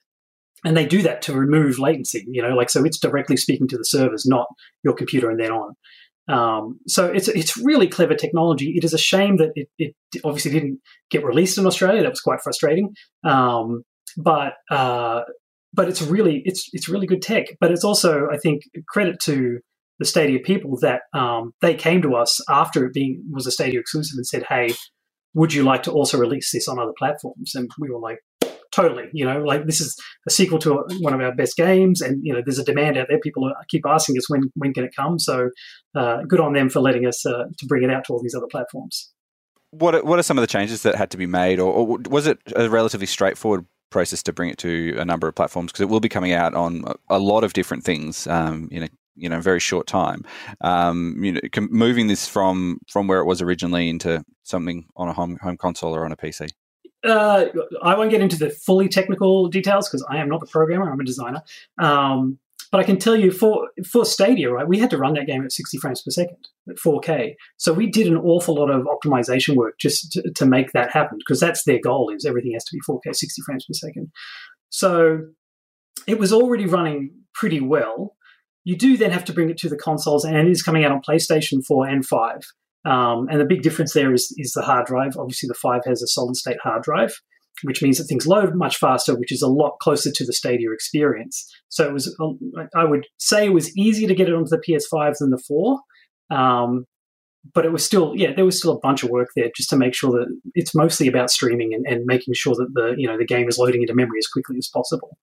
and 0.65 0.75
they 0.75 0.85
do 0.85 1.01
that 1.03 1.21
to 1.21 1.33
remove 1.33 1.79
latency 1.79 2.25
you 2.27 2.41
know 2.41 2.55
like 2.55 2.69
so 2.69 2.83
it's 2.83 2.99
directly 2.99 3.37
speaking 3.37 3.67
to 3.67 3.77
the 3.77 3.85
servers 3.85 4.25
not 4.25 4.47
your 4.83 4.93
computer 4.93 5.29
and 5.29 5.39
then 5.39 5.51
on. 5.51 5.73
Um, 6.27 6.79
so 6.87 7.05
it's 7.05 7.27
it's 7.27 7.55
really 7.57 7.87
clever 7.87 8.15
technology. 8.15 8.73
It 8.75 8.83
is 8.83 8.93
a 8.93 8.97
shame 8.97 9.37
that 9.37 9.51
it, 9.55 9.67
it 9.77 9.95
obviously 10.23 10.51
didn't 10.51 10.79
get 11.11 11.23
released 11.23 11.57
in 11.57 11.67
australia. 11.67 12.01
That 12.01 12.09
was 12.09 12.21
quite 12.21 12.41
frustrating. 12.41 12.95
Um, 13.23 13.83
but 14.17 14.53
uh, 14.71 15.21
but 15.73 15.87
it's 15.87 16.01
really 16.01 16.41
it's 16.45 16.67
it's 16.73 16.89
really 16.89 17.05
good 17.05 17.21
tech. 17.21 17.45
But 17.59 17.71
it's 17.71 17.83
also 17.83 18.27
i 18.31 18.37
think 18.37 18.63
credit 18.87 19.19
to 19.23 19.59
the 19.99 20.05
stadia 20.05 20.39
people 20.39 20.77
that 20.81 21.01
um, 21.13 21.53
they 21.61 21.75
came 21.75 22.01
to 22.01 22.15
us 22.15 22.41
after 22.49 22.85
it 22.85 22.93
being 22.93 23.23
was 23.31 23.47
a 23.47 23.51
stadia 23.51 23.79
exclusive 23.79 24.17
and 24.17 24.27
said 24.27 24.43
hey 24.49 24.73
would 25.35 25.53
you 25.53 25.63
like 25.63 25.83
to 25.83 25.91
also 25.91 26.17
release 26.17 26.51
this 26.51 26.67
on 26.67 26.79
other 26.79 26.93
platforms? 26.97 27.53
And 27.53 27.69
we 27.77 27.91
were 27.91 27.99
like 27.99 28.19
totally. 28.75 29.09
You 29.13 29.25
know, 29.25 29.39
like 29.39 29.65
this 29.65 29.81
is 29.81 29.97
a 30.27 30.31
sequel 30.31 30.59
to 30.59 30.83
one 30.99 31.13
of 31.13 31.21
our 31.21 31.33
best 31.33 31.55
games, 31.55 32.01
and 32.01 32.19
you 32.23 32.33
know, 32.33 32.41
there's 32.45 32.59
a 32.59 32.63
demand 32.63 32.97
out 32.97 33.07
there. 33.09 33.19
People 33.19 33.51
keep 33.69 33.83
asking 33.85 34.17
us 34.17 34.29
when 34.29 34.51
when 34.55 34.73
can 34.73 34.83
it 34.83 34.93
come. 34.95 35.17
So, 35.17 35.49
uh, 35.95 36.23
good 36.27 36.39
on 36.39 36.53
them 36.53 36.69
for 36.69 36.81
letting 36.81 37.05
us 37.05 37.25
uh, 37.25 37.45
to 37.57 37.65
bring 37.67 37.83
it 37.83 37.89
out 37.89 38.05
to 38.05 38.13
all 38.13 38.21
these 38.21 38.35
other 38.35 38.47
platforms. 38.49 39.11
What 39.71 39.95
are, 39.95 40.03
what 40.03 40.19
are 40.19 40.23
some 40.23 40.37
of 40.37 40.41
the 40.41 40.47
changes 40.47 40.83
that 40.83 40.95
had 40.95 41.11
to 41.11 41.17
be 41.17 41.25
made, 41.25 41.59
or, 41.59 41.71
or 41.71 41.97
was 42.09 42.27
it 42.27 42.39
a 42.55 42.69
relatively 42.69 43.07
straightforward 43.07 43.65
process 43.89 44.23
to 44.23 44.33
bring 44.33 44.49
it 44.49 44.57
to 44.57 44.95
a 44.99 45.05
number 45.05 45.27
of 45.27 45.35
platforms 45.35 45.71
because 45.71 45.81
it 45.81 45.89
will 45.89 45.99
be 45.99 46.09
coming 46.09 46.33
out 46.33 46.53
on 46.53 46.83
a 47.09 47.19
lot 47.19 47.43
of 47.43 47.53
different 47.53 47.83
things 47.83 48.27
um, 48.27 48.67
in 48.71 48.83
a 48.83 48.89
you 49.15 49.29
know 49.29 49.39
very 49.39 49.59
short 49.59 49.87
time. 49.87 50.23
Um, 50.61 51.23
you 51.23 51.33
know, 51.33 51.39
moving 51.69 52.07
this 52.07 52.27
from 52.27 52.79
from 52.89 53.07
where 53.07 53.19
it 53.19 53.25
was 53.25 53.41
originally 53.41 53.89
into 53.89 54.23
something 54.43 54.85
on 54.95 55.07
a 55.07 55.13
home 55.13 55.37
home 55.41 55.57
console 55.57 55.95
or 55.95 56.05
on 56.05 56.11
a 56.11 56.17
PC. 56.17 56.49
Uh, 57.05 57.47
I 57.83 57.95
won't 57.95 58.11
get 58.11 58.21
into 58.21 58.37
the 58.37 58.49
fully 58.49 58.89
technical 58.89 59.47
details 59.47 59.87
because 59.87 60.05
I 60.09 60.17
am 60.17 60.29
not 60.29 60.39
the 60.39 60.47
programmer. 60.47 60.91
I'm 60.91 60.99
a 60.99 61.05
designer. 61.05 61.43
Um, 61.77 62.39
but 62.71 62.81
I 62.81 62.83
can 62.83 62.97
tell 62.97 63.15
you 63.15 63.31
for 63.31 63.69
for 63.89 64.05
Stadia, 64.05 64.51
right? 64.51 64.67
We 64.67 64.79
had 64.79 64.89
to 64.89 64.97
run 64.97 65.13
that 65.13 65.27
game 65.27 65.43
at 65.45 65.51
60 65.51 65.77
frames 65.77 66.01
per 66.01 66.11
second 66.11 66.47
at 66.69 66.75
4K. 66.75 67.35
So 67.57 67.71
we 67.71 67.87
did 67.89 68.07
an 68.07 68.17
awful 68.17 68.55
lot 68.55 68.69
of 68.69 68.85
optimization 68.85 69.55
work 69.55 69.79
just 69.79 70.11
to, 70.13 70.31
to 70.31 70.45
make 70.45 70.71
that 70.73 70.91
happen 70.91 71.17
because 71.19 71.39
that's 71.39 71.63
their 71.63 71.79
goal 71.79 72.11
is 72.13 72.25
everything 72.25 72.53
has 72.53 72.65
to 72.65 72.75
be 72.75 72.81
4K 72.81 73.15
60 73.15 73.41
frames 73.43 73.65
per 73.65 73.73
second. 73.73 74.11
So 74.69 75.19
it 76.07 76.19
was 76.19 76.33
already 76.33 76.65
running 76.65 77.11
pretty 77.33 77.61
well. 77.61 78.15
You 78.65 78.75
do 78.75 78.97
then 78.97 79.11
have 79.11 79.25
to 79.25 79.33
bring 79.33 79.49
it 79.49 79.57
to 79.59 79.69
the 79.69 79.77
consoles, 79.77 80.25
and 80.25 80.35
it 80.35 80.47
is 80.47 80.63
coming 80.63 80.83
out 80.83 80.91
on 80.91 81.01
PlayStation 81.01 81.63
4 81.65 81.87
and 81.87 82.05
5. 82.05 82.41
Um, 82.85 83.27
and 83.29 83.39
the 83.39 83.45
big 83.45 83.63
difference 83.63 83.93
there 83.93 84.13
is, 84.13 84.33
is 84.37 84.51
the 84.53 84.61
hard 84.61 84.85
drive. 84.85 85.17
Obviously, 85.17 85.47
the 85.47 85.55
5 85.55 85.81
has 85.85 86.01
a 86.01 86.07
solid 86.07 86.35
state 86.35 86.57
hard 86.63 86.83
drive, 86.83 87.15
which 87.63 87.81
means 87.81 87.97
that 87.97 88.05
things 88.05 88.27
load 88.27 88.53
much 88.55 88.77
faster, 88.77 89.17
which 89.17 89.31
is 89.31 89.41
a 89.41 89.47
lot 89.47 89.77
closer 89.81 90.11
to 90.11 90.25
the 90.25 90.33
Stadia 90.33 90.71
experience. 90.71 91.51
So 91.69 91.87
it 91.87 91.93
was, 91.93 92.15
I 92.75 92.85
would 92.85 93.07
say 93.17 93.47
it 93.47 93.53
was 93.53 93.75
easier 93.77 94.07
to 94.07 94.15
get 94.15 94.29
it 94.29 94.35
onto 94.35 94.49
the 94.49 94.61
PS5 94.67 95.15
than 95.19 95.31
the 95.31 95.41
4. 95.47 95.79
Um, 96.29 96.85
but 97.53 97.65
it 97.65 97.71
was 97.71 97.85
still, 97.85 98.13
yeah, 98.15 98.33
there 98.33 98.45
was 98.45 98.57
still 98.57 98.73
a 98.73 98.79
bunch 98.79 99.03
of 99.03 99.09
work 99.09 99.29
there 99.35 99.49
just 99.55 99.69
to 99.69 99.77
make 99.77 99.93
sure 99.93 100.11
that 100.11 100.27
it's 100.55 100.73
mostly 100.73 101.07
about 101.07 101.29
streaming 101.29 101.73
and, 101.73 101.85
and 101.85 102.05
making 102.05 102.33
sure 102.33 102.55
that 102.55 102.69
the, 102.73 102.95
you 102.97 103.07
know, 103.07 103.17
the 103.17 103.25
game 103.25 103.47
is 103.47 103.57
loading 103.57 103.81
into 103.81 103.93
memory 103.93 104.17
as 104.17 104.27
quickly 104.27 104.57
as 104.57 104.69
possible. 104.73 105.17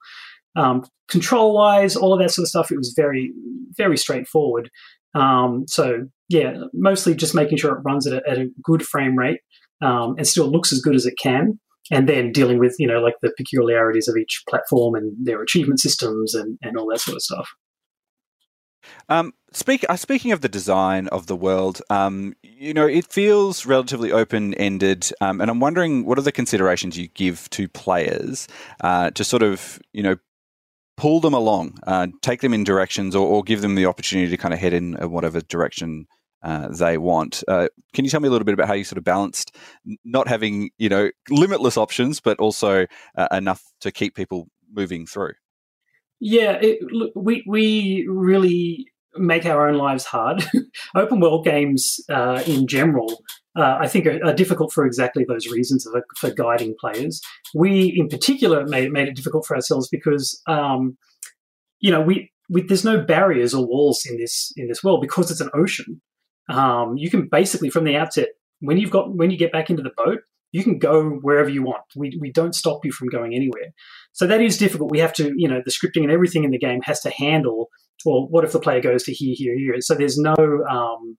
Um, 0.54 0.84
control 1.08 1.54
wise, 1.54 1.96
all 1.96 2.12
of 2.12 2.20
that 2.20 2.30
sort 2.30 2.44
of 2.44 2.48
stuff, 2.48 2.70
it 2.70 2.76
was 2.76 2.94
very, 2.96 3.32
very 3.76 3.96
straightforward. 3.96 4.70
Um, 5.14 5.64
so 5.66 6.06
yeah, 6.32 6.54
mostly 6.72 7.14
just 7.14 7.34
making 7.34 7.58
sure 7.58 7.76
it 7.76 7.82
runs 7.82 8.06
at 8.06 8.14
a, 8.14 8.30
at 8.30 8.38
a 8.38 8.48
good 8.62 8.82
frame 8.82 9.16
rate 9.16 9.40
um, 9.82 10.14
and 10.16 10.26
still 10.26 10.50
looks 10.50 10.72
as 10.72 10.80
good 10.80 10.94
as 10.94 11.04
it 11.04 11.14
can. 11.20 11.60
And 11.90 12.08
then 12.08 12.32
dealing 12.32 12.58
with, 12.58 12.76
you 12.78 12.86
know, 12.86 13.00
like 13.00 13.16
the 13.20 13.32
peculiarities 13.36 14.08
of 14.08 14.16
each 14.16 14.42
platform 14.48 14.94
and 14.94 15.14
their 15.20 15.42
achievement 15.42 15.80
systems 15.80 16.34
and, 16.34 16.58
and 16.62 16.78
all 16.78 16.88
that 16.88 17.00
sort 17.00 17.16
of 17.16 17.22
stuff. 17.22 17.48
Um, 19.08 19.34
speak, 19.52 19.84
uh, 19.88 19.96
speaking 19.96 20.32
of 20.32 20.40
the 20.40 20.48
design 20.48 21.08
of 21.08 21.26
the 21.26 21.36
world, 21.36 21.82
um, 21.90 22.34
you 22.42 22.72
know, 22.72 22.86
it 22.86 23.12
feels 23.12 23.66
relatively 23.66 24.10
open 24.10 24.54
ended. 24.54 25.10
Um, 25.20 25.40
and 25.40 25.50
I'm 25.50 25.60
wondering 25.60 26.06
what 26.06 26.18
are 26.18 26.22
the 26.22 26.32
considerations 26.32 26.96
you 26.96 27.08
give 27.08 27.50
to 27.50 27.68
players 27.68 28.48
uh, 28.82 29.10
to 29.10 29.22
sort 29.22 29.42
of, 29.42 29.80
you 29.92 30.02
know, 30.02 30.16
pull 30.96 31.20
them 31.20 31.34
along, 31.34 31.78
uh, 31.86 32.06
take 32.22 32.40
them 32.40 32.54
in 32.54 32.64
directions, 32.64 33.14
or, 33.16 33.26
or, 33.26 33.42
give 33.42 33.60
them 33.60 33.74
the 33.74 33.86
opportunity 33.86 34.30
to 34.30 34.36
kind 34.36 34.54
of 34.54 34.60
head 34.60 34.72
in 34.72 34.92
whatever 35.10 35.40
direction 35.40 36.06
uh, 36.42 36.68
they 36.68 36.98
want. 36.98 37.42
Uh, 37.48 37.68
can 37.92 38.04
you 38.04 38.10
tell 38.10 38.20
me 38.20 38.28
a 38.28 38.30
little 38.30 38.44
bit 38.44 38.54
about 38.54 38.68
how 38.68 38.74
you 38.74 38.84
sort 38.84 38.98
of 38.98 39.04
balanced 39.04 39.56
not 40.04 40.28
having 40.28 40.70
you 40.78 40.88
know 40.88 41.10
limitless 41.30 41.76
options, 41.76 42.20
but 42.20 42.38
also 42.38 42.86
uh, 43.16 43.28
enough 43.32 43.62
to 43.80 43.90
keep 43.90 44.14
people 44.14 44.48
moving 44.72 45.06
through? 45.06 45.32
Yeah, 46.20 46.52
it, 46.52 46.80
look, 46.82 47.12
we 47.16 47.44
we 47.46 48.06
really 48.08 48.86
make 49.16 49.46
our 49.46 49.68
own 49.68 49.76
lives 49.76 50.04
hard. 50.04 50.44
Open 50.94 51.20
world 51.20 51.44
games 51.44 52.00
uh, 52.08 52.42
in 52.46 52.66
general, 52.66 53.22
uh, 53.56 53.78
I 53.80 53.88
think, 53.88 54.06
are, 54.06 54.24
are, 54.24 54.32
difficult 54.32 54.72
for 54.72 54.86
exactly 54.86 55.24
those 55.24 55.48
reasons 55.48 55.84
for, 55.84 56.04
for 56.16 56.34
guiding 56.34 56.74
players. 56.80 57.20
We, 57.54 57.94
in 57.96 58.08
particular, 58.08 58.66
made 58.66 58.90
made 58.92 59.08
it 59.08 59.16
difficult 59.16 59.46
for 59.46 59.54
ourselves 59.54 59.88
because, 59.88 60.40
um, 60.46 60.96
you 61.80 61.90
know, 61.90 62.00
we, 62.00 62.30
we, 62.48 62.62
there's 62.62 62.84
no 62.84 63.02
barriers 63.02 63.52
or 63.52 63.66
walls 63.66 64.06
in 64.08 64.16
this 64.16 64.52
in 64.56 64.68
this 64.68 64.82
world 64.82 65.00
because 65.00 65.30
it's 65.30 65.40
an 65.40 65.50
ocean. 65.54 66.00
Um, 66.48 66.96
you 66.96 67.10
can 67.10 67.28
basically, 67.28 67.70
from 67.70 67.84
the 67.84 67.96
outset, 67.96 68.28
when 68.60 68.78
you've 68.78 68.90
got 68.90 69.14
when 69.14 69.30
you 69.30 69.36
get 69.36 69.52
back 69.52 69.70
into 69.70 69.82
the 69.82 69.92
boat, 69.96 70.20
you 70.52 70.62
can 70.62 70.78
go 70.78 71.10
wherever 71.22 71.48
you 71.48 71.62
want. 71.62 71.82
We, 71.96 72.16
we 72.20 72.30
don't 72.30 72.54
stop 72.54 72.84
you 72.84 72.92
from 72.92 73.08
going 73.08 73.34
anywhere. 73.34 73.72
So 74.12 74.26
that 74.26 74.40
is 74.40 74.58
difficult. 74.58 74.90
We 74.90 74.98
have 75.00 75.14
to, 75.14 75.32
you 75.34 75.48
know, 75.48 75.62
the 75.64 75.70
scripting 75.70 76.02
and 76.02 76.12
everything 76.12 76.44
in 76.44 76.50
the 76.50 76.58
game 76.58 76.80
has 76.84 77.00
to 77.00 77.10
handle, 77.10 77.68
well, 78.04 78.28
what 78.28 78.44
if 78.44 78.52
the 78.52 78.60
player 78.60 78.80
goes 78.80 79.02
to 79.04 79.12
here, 79.12 79.34
here, 79.36 79.56
here? 79.56 79.80
So 79.80 79.94
there's 79.94 80.18
no, 80.18 80.34
um, 80.70 81.16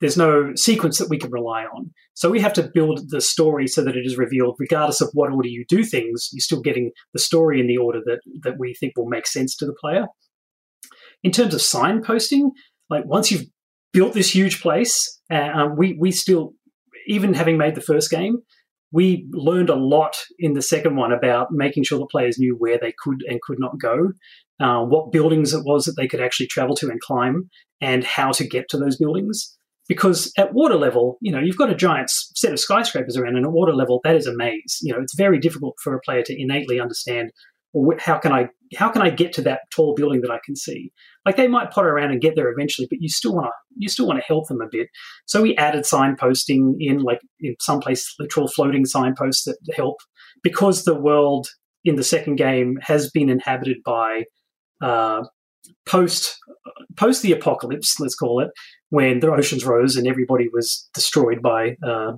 there's 0.00 0.16
no 0.16 0.54
sequence 0.56 0.98
that 0.98 1.08
we 1.08 1.18
can 1.18 1.30
rely 1.30 1.64
on. 1.64 1.92
So 2.14 2.28
we 2.28 2.40
have 2.40 2.52
to 2.54 2.68
build 2.74 3.10
the 3.10 3.20
story 3.20 3.68
so 3.68 3.82
that 3.84 3.96
it 3.96 4.04
is 4.04 4.18
revealed, 4.18 4.56
regardless 4.58 5.00
of 5.00 5.10
what 5.12 5.32
order 5.32 5.48
you 5.48 5.64
do 5.68 5.84
things, 5.84 6.28
you're 6.32 6.40
still 6.40 6.60
getting 6.60 6.90
the 7.12 7.20
story 7.20 7.60
in 7.60 7.68
the 7.68 7.78
order 7.78 8.00
that, 8.04 8.20
that 8.42 8.58
we 8.58 8.74
think 8.74 8.94
will 8.96 9.08
make 9.08 9.26
sense 9.26 9.54
to 9.56 9.66
the 9.66 9.76
player. 9.80 10.06
In 11.22 11.30
terms 11.30 11.54
of 11.54 11.60
signposting, 11.60 12.50
like 12.90 13.04
once 13.04 13.30
you've 13.30 13.46
built 13.96 14.12
this 14.12 14.34
huge 14.34 14.60
place, 14.60 15.18
uh, 15.32 15.48
um, 15.54 15.76
we, 15.76 15.96
we 15.98 16.12
still, 16.12 16.52
even 17.08 17.32
having 17.32 17.56
made 17.56 17.74
the 17.74 17.80
first 17.80 18.10
game, 18.10 18.36
we 18.92 19.26
learned 19.32 19.70
a 19.70 19.74
lot 19.74 20.18
in 20.38 20.52
the 20.52 20.60
second 20.60 20.96
one 20.96 21.12
about 21.12 21.48
making 21.50 21.82
sure 21.82 21.98
the 21.98 22.06
players 22.06 22.38
knew 22.38 22.54
where 22.58 22.78
they 22.78 22.92
could 23.02 23.24
and 23.26 23.40
could 23.40 23.58
not 23.58 23.80
go, 23.80 24.12
uh, 24.60 24.84
what 24.84 25.12
buildings 25.12 25.54
it 25.54 25.64
was 25.64 25.86
that 25.86 25.94
they 25.96 26.06
could 26.06 26.20
actually 26.20 26.46
travel 26.46 26.76
to 26.76 26.90
and 26.90 27.00
climb, 27.00 27.48
and 27.80 28.04
how 28.04 28.30
to 28.32 28.46
get 28.46 28.68
to 28.68 28.76
those 28.76 28.98
buildings. 28.98 29.56
Because 29.88 30.30
at 30.36 30.52
water 30.52 30.76
level, 30.76 31.16
you 31.22 31.32
know, 31.32 31.40
you've 31.40 31.56
got 31.56 31.70
a 31.70 31.74
giant 31.74 32.10
set 32.10 32.52
of 32.52 32.60
skyscrapers 32.60 33.16
around, 33.16 33.36
and 33.36 33.46
at 33.46 33.52
water 33.52 33.74
level, 33.74 34.00
that 34.04 34.16
is 34.16 34.26
a 34.26 34.36
maze. 34.36 34.78
You 34.82 34.92
know, 34.92 35.00
it's 35.00 35.16
very 35.16 35.38
difficult 35.38 35.74
for 35.82 35.94
a 35.94 36.00
player 36.00 36.22
to 36.22 36.38
innately 36.38 36.80
understand 36.80 37.30
well, 37.72 37.98
how 38.00 38.18
can 38.18 38.32
I 38.32 38.48
how 38.74 38.88
can 38.88 39.02
I 39.02 39.10
get 39.10 39.32
to 39.34 39.42
that 39.42 39.60
tall 39.70 39.94
building 39.94 40.20
that 40.22 40.30
I 40.30 40.40
can 40.44 40.56
see? 40.56 40.92
Like 41.24 41.36
they 41.36 41.48
might 41.48 41.70
potter 41.70 41.90
around 41.90 42.10
and 42.10 42.20
get 42.20 42.34
there 42.36 42.50
eventually, 42.50 42.86
but 42.90 43.00
you 43.00 43.08
still 43.08 43.34
want 43.34 43.46
to 43.46 43.52
you 43.78 43.88
still 43.88 44.06
want 44.06 44.18
to 44.18 44.24
help 44.26 44.48
them 44.48 44.60
a 44.60 44.68
bit. 44.70 44.88
So 45.26 45.42
we 45.42 45.56
added 45.56 45.84
signposting 45.84 46.74
in 46.78 47.02
like 47.02 47.20
in 47.40 47.54
some 47.60 47.80
place 47.80 48.14
literal 48.18 48.48
floating 48.48 48.84
signposts 48.84 49.44
that 49.44 49.58
help 49.74 49.96
because 50.42 50.84
the 50.84 50.98
world 50.98 51.48
in 51.84 51.96
the 51.96 52.04
second 52.04 52.36
game 52.36 52.78
has 52.82 53.10
been 53.10 53.30
inhabited 53.30 53.78
by 53.84 54.24
uh, 54.82 55.22
post 55.86 56.38
post 56.96 57.22
the 57.22 57.32
apocalypse, 57.32 57.98
let's 58.00 58.14
call 58.14 58.40
it, 58.40 58.50
when 58.90 59.20
the 59.20 59.30
oceans 59.30 59.64
rose 59.64 59.96
and 59.96 60.06
everybody 60.06 60.48
was 60.52 60.88
destroyed 60.94 61.42
by 61.42 61.76
uh, 61.86 62.12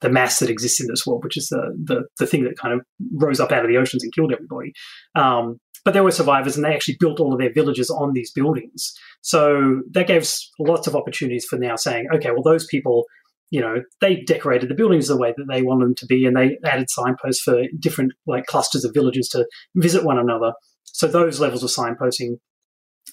the 0.00 0.10
mass 0.10 0.38
that 0.40 0.50
exists 0.50 0.80
in 0.80 0.88
this 0.88 1.06
world, 1.06 1.24
which 1.24 1.36
is 1.36 1.48
the, 1.48 1.74
the, 1.84 2.02
the 2.18 2.26
thing 2.26 2.44
that 2.44 2.58
kind 2.58 2.74
of 2.74 2.80
rose 3.14 3.40
up 3.40 3.52
out 3.52 3.64
of 3.64 3.70
the 3.70 3.76
oceans 3.76 4.02
and 4.02 4.12
killed 4.12 4.32
everybody. 4.32 4.72
Um, 5.14 5.58
but 5.84 5.94
there 5.94 6.04
were 6.04 6.10
survivors, 6.10 6.56
and 6.56 6.64
they 6.64 6.74
actually 6.74 6.96
built 7.00 7.20
all 7.20 7.32
of 7.32 7.40
their 7.40 7.52
villages 7.52 7.90
on 7.90 8.12
these 8.12 8.30
buildings. 8.30 8.92
So 9.20 9.82
that 9.92 10.06
gave 10.06 10.30
lots 10.58 10.86
of 10.86 10.96
opportunities 10.96 11.44
for 11.44 11.58
now 11.58 11.76
saying, 11.76 12.06
okay, 12.14 12.30
well, 12.30 12.42
those 12.42 12.66
people, 12.66 13.04
you 13.50 13.60
know, 13.60 13.82
they 14.00 14.22
decorated 14.22 14.68
the 14.68 14.74
buildings 14.74 15.08
the 15.08 15.16
way 15.16 15.34
that 15.36 15.46
they 15.50 15.62
wanted 15.62 15.86
them 15.86 15.94
to 15.96 16.06
be, 16.06 16.24
and 16.26 16.36
they 16.36 16.58
added 16.64 16.90
signposts 16.90 17.42
for 17.42 17.62
different 17.78 18.12
like 18.26 18.46
clusters 18.46 18.84
of 18.84 18.94
villages 18.94 19.28
to 19.30 19.46
visit 19.76 20.04
one 20.04 20.18
another. 20.18 20.52
So 20.84 21.06
those 21.06 21.40
levels 21.40 21.62
of 21.62 21.70
signposting 21.70 22.36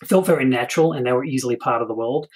felt 0.06 0.26
very 0.26 0.46
natural, 0.46 0.94
and 0.94 1.06
they 1.06 1.14
were 1.14 1.26
easily 1.26 1.56
part 1.56 1.82
of 1.82 1.88
the 1.88 1.96
world. 1.96 2.28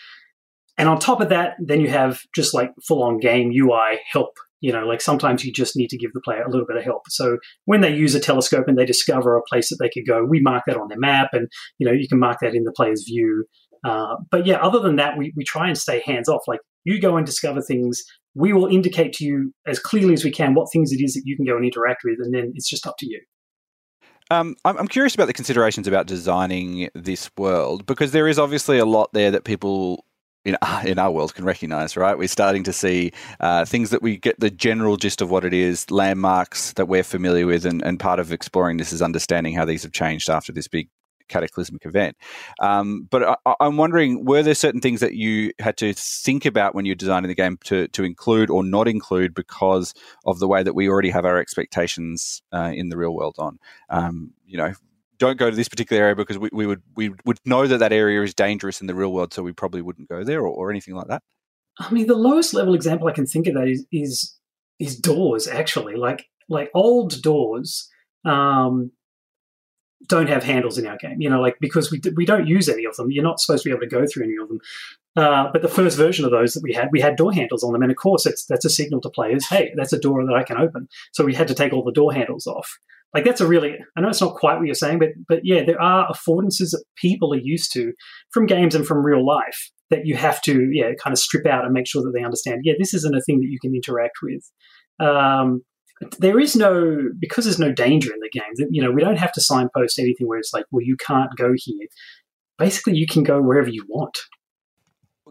And 0.78 0.90
on 0.90 1.00
top 1.00 1.22
of 1.22 1.30
that, 1.30 1.56
then 1.60 1.82
you 1.82 1.90
have 1.90 2.22
just 2.34 2.54
like 2.54 2.72
full 2.88 3.04
on 3.04 3.20
game 3.20 3.52
UI 3.56 4.00
help. 4.12 4.32
You 4.64 4.72
know, 4.72 4.86
like 4.86 5.02
sometimes 5.02 5.44
you 5.44 5.52
just 5.52 5.76
need 5.76 5.90
to 5.90 5.98
give 5.98 6.14
the 6.14 6.22
player 6.22 6.42
a 6.42 6.50
little 6.50 6.66
bit 6.66 6.78
of 6.78 6.86
help. 6.86 7.02
So 7.10 7.38
when 7.66 7.82
they 7.82 7.94
use 7.94 8.16
a 8.16 8.20
telescope 8.20 8.66
and 8.70 8.78
they 8.78 8.86
discover 8.86 9.36
a 9.36 9.42
place 9.50 9.68
that 9.68 9.76
they 9.82 9.90
could 9.90 10.08
go, 10.08 10.24
we 10.24 10.40
mark 10.40 10.64
that 10.68 10.78
on 10.78 10.88
their 10.88 10.98
map 10.98 11.32
and, 11.34 11.50
you 11.80 11.86
know, 11.86 11.92
you 11.92 12.08
can 12.08 12.18
mark 12.18 12.38
that 12.40 12.56
in 12.56 12.64
the 12.64 12.72
player's 12.72 13.04
view. 13.04 13.44
Uh, 13.84 14.16
but 14.32 14.46
yeah, 14.46 14.56
other 14.56 14.80
than 14.80 14.96
that, 14.96 15.18
we, 15.18 15.34
we 15.36 15.44
try 15.44 15.68
and 15.68 15.78
stay 15.78 16.02
hands 16.06 16.30
off. 16.30 16.44
Like 16.48 16.62
you 16.86 17.02
go 17.02 17.18
and 17.18 17.26
discover 17.26 17.62
things. 17.62 18.02
We 18.36 18.54
will 18.54 18.68
indicate 18.68 19.12
to 19.16 19.26
you 19.26 19.54
as 19.68 19.80
clearly 19.80 20.14
as 20.14 20.24
we 20.24 20.32
can 20.32 20.54
what 20.54 20.72
things 20.72 20.94
it 20.94 21.04
is 21.04 21.14
that 21.16 21.24
you 21.26 21.36
can 21.36 21.46
go 21.46 21.58
and 21.58 21.66
interact 21.66 22.04
with. 22.06 22.20
And 22.20 22.34
then 22.34 22.54
it's 22.56 22.70
just 22.70 22.88
up 22.88 22.96
to 23.00 23.06
you. 23.06 23.20
Um, 24.32 24.56
I'm, 24.64 24.88
curious 24.88 25.14
about 25.14 25.26
the 25.26 25.34
considerations 25.34 25.90
about 25.90 26.08
designing 26.08 26.90
this 26.96 27.30
world 27.38 27.86
because 27.86 28.14
there 28.14 28.30
is 28.30 28.40
obviously 28.40 28.80
a 28.80 28.86
lot 28.86 29.12
there 29.12 29.30
that 29.32 29.44
people 29.44 30.06
in 30.46 30.58
our, 30.62 30.88
in 30.88 31.00
our 31.00 31.12
world 31.12 31.36
can 31.36 31.46
recognize, 31.46 31.96
right? 31.98 32.18
We're 32.18 32.28
starting 32.28 32.64
to 32.64 32.74
see 32.74 33.12
uh, 33.40 33.66
things 33.66 33.90
that 33.92 34.02
we 34.02 34.18
get 34.18 34.40
the 34.40 34.52
general 34.52 34.98
gist 34.98 35.22
of 35.22 35.30
what 35.30 35.46
it 35.46 35.54
is, 35.54 35.90
landmarks 35.92 36.74
that 36.74 36.88
we're 36.88 37.04
familiar 37.04 37.46
with, 37.46 37.66
and, 37.66 37.82
and 37.84 38.00
part 38.00 38.20
of 38.20 38.32
exploring 38.32 38.78
this 38.78 38.94
is 38.94 39.02
understanding 39.02 39.54
how 39.54 39.66
these 39.66 39.84
have 39.84 39.92
changed 39.92 40.30
after 40.30 40.52
this 40.52 40.68
big 40.68 40.90
cataclysmic 41.30 41.86
event. 41.86 42.18
Um, 42.60 43.08
but 43.10 43.40
I, 43.46 43.56
am 43.62 43.78
wondering, 43.78 44.26
were 44.26 44.44
there 44.44 44.56
certain 44.56 44.82
things 44.82 45.00
that 45.00 45.16
you 45.16 45.52
had 45.60 45.78
to 45.78 45.94
think 45.94 46.46
about 46.46 46.76
when 46.76 46.86
you're 46.86 46.96
designing 46.96 47.30
the 47.30 47.36
game 47.36 47.58
to, 47.66 47.88
to 47.90 48.04
include 48.04 48.50
or 48.50 48.64
not 48.64 48.88
include 48.88 49.34
because 49.34 49.94
of 50.26 50.40
the 50.40 50.48
way 50.48 50.64
that 50.64 50.76
we 50.76 50.90
already 50.90 51.10
have 51.10 51.26
our 51.26 51.38
expectations 51.38 52.42
uh, 52.52 52.72
in 52.74 52.90
the 52.90 52.98
real 52.98 53.16
world 53.16 53.36
on? 53.40 53.58
Um, 53.90 54.34
you 54.46 54.58
know, 54.58 54.74
don't 55.18 55.38
go 55.38 55.50
to 55.50 55.56
this 55.56 55.70
particular 55.70 56.02
area 56.02 56.16
because 56.16 56.38
we, 56.38 56.50
we 56.52 56.66
would 56.66 56.82
we 56.96 57.12
would 57.26 57.40
know 57.46 57.68
that 57.68 57.80
that 57.80 57.94
area 57.94 58.22
is 58.22 58.34
dangerous 58.34 58.82
in 58.82 58.88
the 58.88 58.96
real 58.96 59.14
world, 59.14 59.34
so 59.34 59.44
we 59.44 59.52
probably 59.52 59.82
wouldn't 59.82 60.10
go 60.10 60.24
there 60.24 60.42
or, 60.42 60.48
or 60.48 60.70
anything 60.70 60.96
like 60.96 61.08
that. 61.08 61.24
I 61.80 61.92
mean, 61.92 62.08
the 62.08 62.16
lowest 62.16 62.54
level 62.54 62.74
example 62.74 63.08
I 63.08 63.14
can 63.14 63.26
think 63.26 63.48
of 63.48 63.56
that 63.56 63.68
is 63.68 63.86
is, 63.92 64.36
is 64.80 65.00
doors. 65.00 65.48
Actually, 65.48 65.96
like 65.96 66.26
like 66.50 66.70
old 66.74 67.22
doors 67.22 67.90
um, 68.26 68.92
don't 70.08 70.30
have 70.30 70.44
handles 70.44 70.78
in 70.78 70.88
our 70.88 70.98
game. 70.98 71.22
You 71.22 71.30
know, 71.30 71.42
like 71.42 71.58
because 71.60 71.92
we 71.92 72.02
we 72.16 72.26
don't 72.26 72.48
use 72.48 72.70
any 72.70 72.86
of 72.86 72.96
them. 72.96 73.12
You're 73.12 73.24
not 73.24 73.40
supposed 73.40 73.64
to 73.64 73.70
be 73.70 73.74
able 73.74 73.82
to 73.82 73.88
go 73.88 74.06
through 74.06 74.26
any 74.26 74.36
of 74.42 74.48
them. 74.48 74.60
Uh, 75.16 75.52
but 75.52 75.62
the 75.62 75.68
first 75.68 75.96
version 75.96 76.26
of 76.26 76.32
those 76.32 76.56
that 76.56 76.64
we 76.64 76.74
had, 76.74 76.90
we 76.92 77.00
had 77.00 77.16
door 77.16 77.32
handles 77.32 77.64
on 77.64 77.72
them, 77.72 77.84
and 77.84 77.92
of 77.92 77.98
course, 77.98 78.26
it's, 78.26 78.46
that's 78.46 78.66
a 78.66 78.70
signal 78.70 79.00
to 79.00 79.12
players, 79.12 79.46
hey, 79.48 79.72
that's 79.76 79.94
a 79.94 80.00
door 80.00 80.26
that 80.26 80.34
I 80.34 80.42
can 80.42 80.58
open. 80.58 80.90
So 81.12 81.24
we 81.24 81.36
had 81.36 81.48
to 81.50 81.54
take 81.54 81.72
all 81.72 81.84
the 81.84 81.92
door 81.92 82.12
handles 82.12 82.48
off 82.48 82.80
like 83.14 83.26
that's 83.26 83.42
a 83.42 83.48
really 83.48 83.76
i 83.96 84.02
know 84.02 84.10
it's 84.10 84.22
not 84.22 84.36
quite 84.36 84.58
what 84.58 84.66
you're 84.66 84.76
saying 84.76 85.00
but 85.00 85.10
but 85.28 85.40
yeah 85.44 85.64
there 85.64 85.82
are 85.82 86.08
affordances 86.08 86.72
that 86.72 86.84
people 86.96 87.34
are 87.34 87.42
used 87.42 87.72
to 87.72 87.94
from 88.32 88.46
games 88.46 88.76
and 88.76 88.86
from 88.86 89.06
real 89.06 89.26
life 89.26 89.72
that 89.94 90.06
you 90.06 90.16
have 90.16 90.42
to 90.42 90.70
yeah 90.72 90.92
kind 91.02 91.14
of 91.14 91.20
strip 91.20 91.46
out 91.46 91.66
and 91.66 91.74
make 91.74 91.88
sure 91.88 92.02
that 92.02 92.12
they 92.14 92.24
understand 92.24 92.62
yeah 92.64 92.74
this 92.80 92.94
isn't 92.94 93.16
a 93.16 93.22
thing 93.22 93.40
that 93.40 93.50
you 93.50 93.60
can 93.62 93.76
interact 93.76 94.18
with. 94.22 94.50
Um, 95.00 95.62
there 96.20 96.40
is 96.40 96.56
no 96.56 96.98
because 97.20 97.46
there's 97.46 97.60
no 97.60 97.72
danger 97.72 98.12
in 98.14 98.20
the 98.20 98.30
game 98.30 98.68
you 98.72 98.82
know 98.82 98.92
we 98.92 99.02
don't 99.02 99.18
have 99.18 99.32
to 99.34 99.42
signpost 99.42 100.00
anything 100.00 100.28
where 100.28 100.40
it's 100.40 100.54
like 100.54 100.66
well 100.72 100.84
you 100.84 100.98
can't 100.98 101.30
go 101.38 101.54
here. 101.56 101.88
Basically 102.58 102.96
you 102.96 103.08
can 103.08 103.24
go 103.24 103.42
wherever 103.42 103.70
you 103.70 103.86
want. 103.88 104.18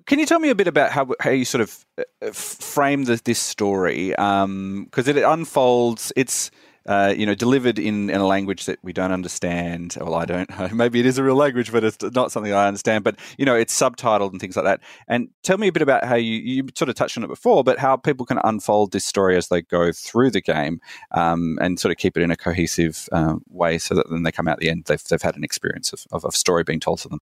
Can 0.07 0.19
you 0.19 0.27
tell 0.27 0.41
me 0.41 0.49
a 0.49 0.55
bit 0.55 0.67
about 0.67 0.91
how, 0.91 1.07
how 1.21 1.31
you 1.31 1.45
sort 1.45 1.61
of 1.61 1.85
uh, 1.99 2.33
frame 2.33 3.05
the, 3.05 3.21
this 3.25 3.39
story? 3.39 4.09
Because 4.09 4.45
um, 4.45 4.89
it 4.95 5.17
unfolds, 5.17 6.13
it's 6.17 6.51
uh, 6.87 7.15
you 7.17 7.27
know, 7.27 7.35
delivered 7.35 7.79
in, 7.79 8.11
in 8.11 8.21
a 8.21 8.27
language 8.27 8.67
that 8.67 8.79
we 8.83 8.93
don't 8.93 9.13
understand. 9.13 9.97
Well, 10.01 10.15
I 10.15 10.25
don't 10.25 10.49
know. 10.51 10.69
Maybe 10.73 11.01
it 11.01 11.07
is 11.07 11.19
a 11.19 11.23
real 11.23 11.37
language, 11.37 11.71
but 11.71 11.85
it's 11.85 12.03
not 12.15 12.33
something 12.33 12.53
I 12.53 12.67
understand. 12.67 13.05
But, 13.05 13.19
you 13.39 13.45
know, 13.45 13.55
it's 13.55 13.79
subtitled 13.79 14.33
and 14.33 14.41
things 14.41 14.57
like 14.57 14.65
that. 14.65 14.81
And 15.09 15.29
tell 15.43 15.59
me 15.59 15.69
a 15.69 15.73
bit 15.73 15.83
about 15.83 16.05
how 16.05 16.17
you, 16.17 16.37
you 16.37 16.69
sort 16.75 16.89
of 16.89 16.95
touched 16.95 17.17
on 17.17 17.25
it 17.25 17.29
before, 17.29 17.63
but 17.65 17.79
how 17.79 17.97
people 17.97 18.27
can 18.27 18.41
unfold 18.45 18.93
this 18.93 19.05
story 19.05 19.37
as 19.37 19.49
they 19.49 19.63
go 19.63 19.93
through 19.93 20.31
the 20.31 20.41
game 20.41 20.81
um, 21.13 21.59
and 21.61 21.79
sort 21.79 21.93
of 21.93 21.99
keep 21.99 22.17
it 22.17 22.23
in 22.23 22.31
a 22.31 22.37
cohesive 22.37 23.09
um, 23.13 23.43
way 23.49 23.79
so 23.79 23.95
that 23.95 24.11
when 24.11 24.23
they 24.23 24.33
come 24.33 24.49
out 24.49 24.59
the 24.59 24.71
end, 24.71 24.85
they've, 24.87 25.03
they've 25.05 25.23
had 25.23 25.37
an 25.37 25.45
experience 25.45 25.93
of, 25.93 26.07
of, 26.13 26.25
of 26.25 26.35
story 26.35 26.65
being 26.65 26.81
told 26.81 26.99
to 27.01 27.09
them. 27.09 27.21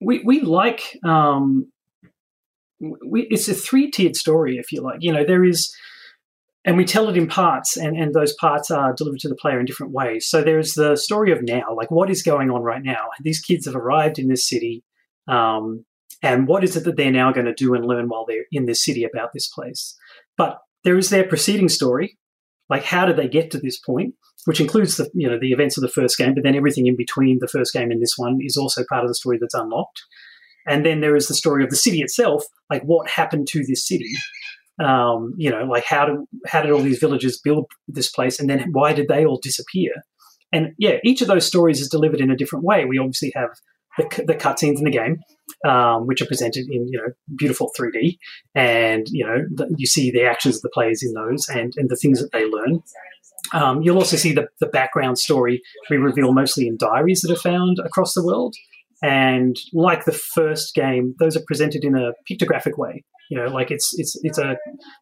We, 0.00 0.20
we 0.24 0.40
like, 0.40 0.98
um, 1.04 1.70
we, 2.80 3.26
it's 3.30 3.48
a 3.48 3.54
three 3.54 3.90
tiered 3.90 4.16
story, 4.16 4.56
if 4.56 4.72
you 4.72 4.80
like. 4.80 4.98
You 5.00 5.12
know, 5.12 5.24
there 5.24 5.44
is 5.44 5.74
and 6.64 6.76
we 6.76 6.84
tell 6.84 7.08
it 7.08 7.16
in 7.16 7.26
parts 7.26 7.76
and, 7.76 7.96
and 7.96 8.14
those 8.14 8.34
parts 8.34 8.70
are 8.70 8.92
delivered 8.92 9.20
to 9.20 9.28
the 9.28 9.36
player 9.36 9.58
in 9.58 9.66
different 9.66 9.92
ways. 9.92 10.28
So 10.28 10.42
there's 10.42 10.74
the 10.74 10.96
story 10.96 11.32
of 11.32 11.42
now 11.42 11.74
like 11.74 11.90
what 11.90 12.10
is 12.10 12.22
going 12.22 12.50
on 12.50 12.62
right 12.62 12.82
now? 12.82 13.08
These 13.22 13.40
kids 13.40 13.66
have 13.66 13.76
arrived 13.76 14.18
in 14.18 14.28
this 14.28 14.48
city 14.48 14.84
um, 15.26 15.84
and 16.22 16.46
what 16.46 16.64
is 16.64 16.76
it 16.76 16.84
that 16.84 16.96
they're 16.96 17.10
now 17.10 17.32
going 17.32 17.46
to 17.46 17.54
do 17.54 17.74
and 17.74 17.86
learn 17.86 18.08
while 18.08 18.26
they're 18.26 18.44
in 18.52 18.66
this 18.66 18.84
city 18.84 19.04
about 19.04 19.30
this 19.32 19.48
place? 19.48 19.96
But 20.36 20.58
there 20.84 20.98
is 20.98 21.10
their 21.10 21.24
preceding 21.26 21.68
story 21.68 22.18
like 22.68 22.84
how 22.84 23.06
did 23.06 23.16
they 23.16 23.28
get 23.28 23.50
to 23.50 23.58
this 23.58 23.78
point? 23.78 24.14
Which 24.44 24.60
includes 24.60 24.96
the 24.96 25.10
you 25.14 25.28
know 25.28 25.38
the 25.38 25.52
events 25.52 25.76
of 25.78 25.82
the 25.82 25.88
first 25.88 26.18
game 26.18 26.34
but 26.34 26.44
then 26.44 26.56
everything 26.56 26.86
in 26.86 26.96
between 26.96 27.38
the 27.40 27.48
first 27.48 27.72
game 27.72 27.90
and 27.90 28.02
this 28.02 28.14
one 28.16 28.38
is 28.40 28.56
also 28.56 28.84
part 28.88 29.02
of 29.02 29.08
the 29.08 29.14
story 29.14 29.38
that's 29.40 29.54
unlocked. 29.54 30.02
And 30.66 30.84
then 30.84 31.00
there 31.00 31.16
is 31.16 31.26
the 31.26 31.34
story 31.34 31.64
of 31.64 31.70
the 31.70 31.76
city 31.76 32.00
itself 32.00 32.44
like 32.68 32.82
what 32.82 33.08
happened 33.08 33.48
to 33.48 33.64
this 33.66 33.86
city 33.86 34.12
um, 34.80 35.34
you 35.36 35.50
know, 35.50 35.64
like 35.64 35.84
how 35.84 36.06
did 36.06 36.16
how 36.46 36.62
did 36.62 36.70
all 36.70 36.80
these 36.80 36.98
villagers 36.98 37.38
build 37.38 37.66
this 37.88 38.10
place, 38.10 38.40
and 38.40 38.48
then 38.48 38.70
why 38.72 38.92
did 38.92 39.08
they 39.08 39.24
all 39.24 39.38
disappear? 39.42 39.92
And 40.52 40.72
yeah, 40.78 40.96
each 41.04 41.22
of 41.22 41.28
those 41.28 41.46
stories 41.46 41.80
is 41.80 41.88
delivered 41.88 42.20
in 42.20 42.30
a 42.30 42.36
different 42.36 42.64
way. 42.64 42.84
We 42.84 42.98
obviously 42.98 43.32
have 43.36 43.50
the, 43.98 44.24
the 44.26 44.34
cutscenes 44.34 44.78
in 44.78 44.84
the 44.84 44.90
game, 44.90 45.18
um, 45.64 46.06
which 46.06 46.22
are 46.22 46.26
presented 46.26 46.66
in 46.70 46.88
you 46.88 46.98
know 46.98 47.12
beautiful 47.36 47.70
3D, 47.78 48.16
and 48.54 49.06
you 49.10 49.24
know 49.24 49.44
the, 49.54 49.72
you 49.76 49.86
see 49.86 50.10
the 50.10 50.24
actions 50.24 50.56
of 50.56 50.62
the 50.62 50.70
players 50.70 51.02
in 51.02 51.12
those, 51.12 51.48
and 51.48 51.72
and 51.76 51.88
the 51.88 51.96
things 51.96 52.20
that 52.20 52.32
they 52.32 52.46
learn. 52.46 52.82
Um, 53.52 53.82
you'll 53.82 53.98
also 53.98 54.16
see 54.16 54.32
the, 54.32 54.48
the 54.60 54.66
background 54.66 55.18
story 55.18 55.62
we 55.88 55.96
reveal 55.96 56.32
mostly 56.32 56.66
in 56.68 56.76
diaries 56.76 57.20
that 57.22 57.32
are 57.32 57.40
found 57.40 57.78
across 57.84 58.14
the 58.14 58.24
world. 58.24 58.54
And 59.02 59.56
like 59.72 60.04
the 60.04 60.12
first 60.12 60.74
game, 60.74 61.14
those 61.18 61.36
are 61.36 61.42
presented 61.46 61.84
in 61.84 61.96
a 61.96 62.12
pictographic 62.30 62.76
way. 62.76 63.02
You 63.30 63.38
know, 63.38 63.46
like 63.46 63.70
it's 63.70 63.94
it's 63.96 64.18
it's 64.22 64.38
a 64.38 64.56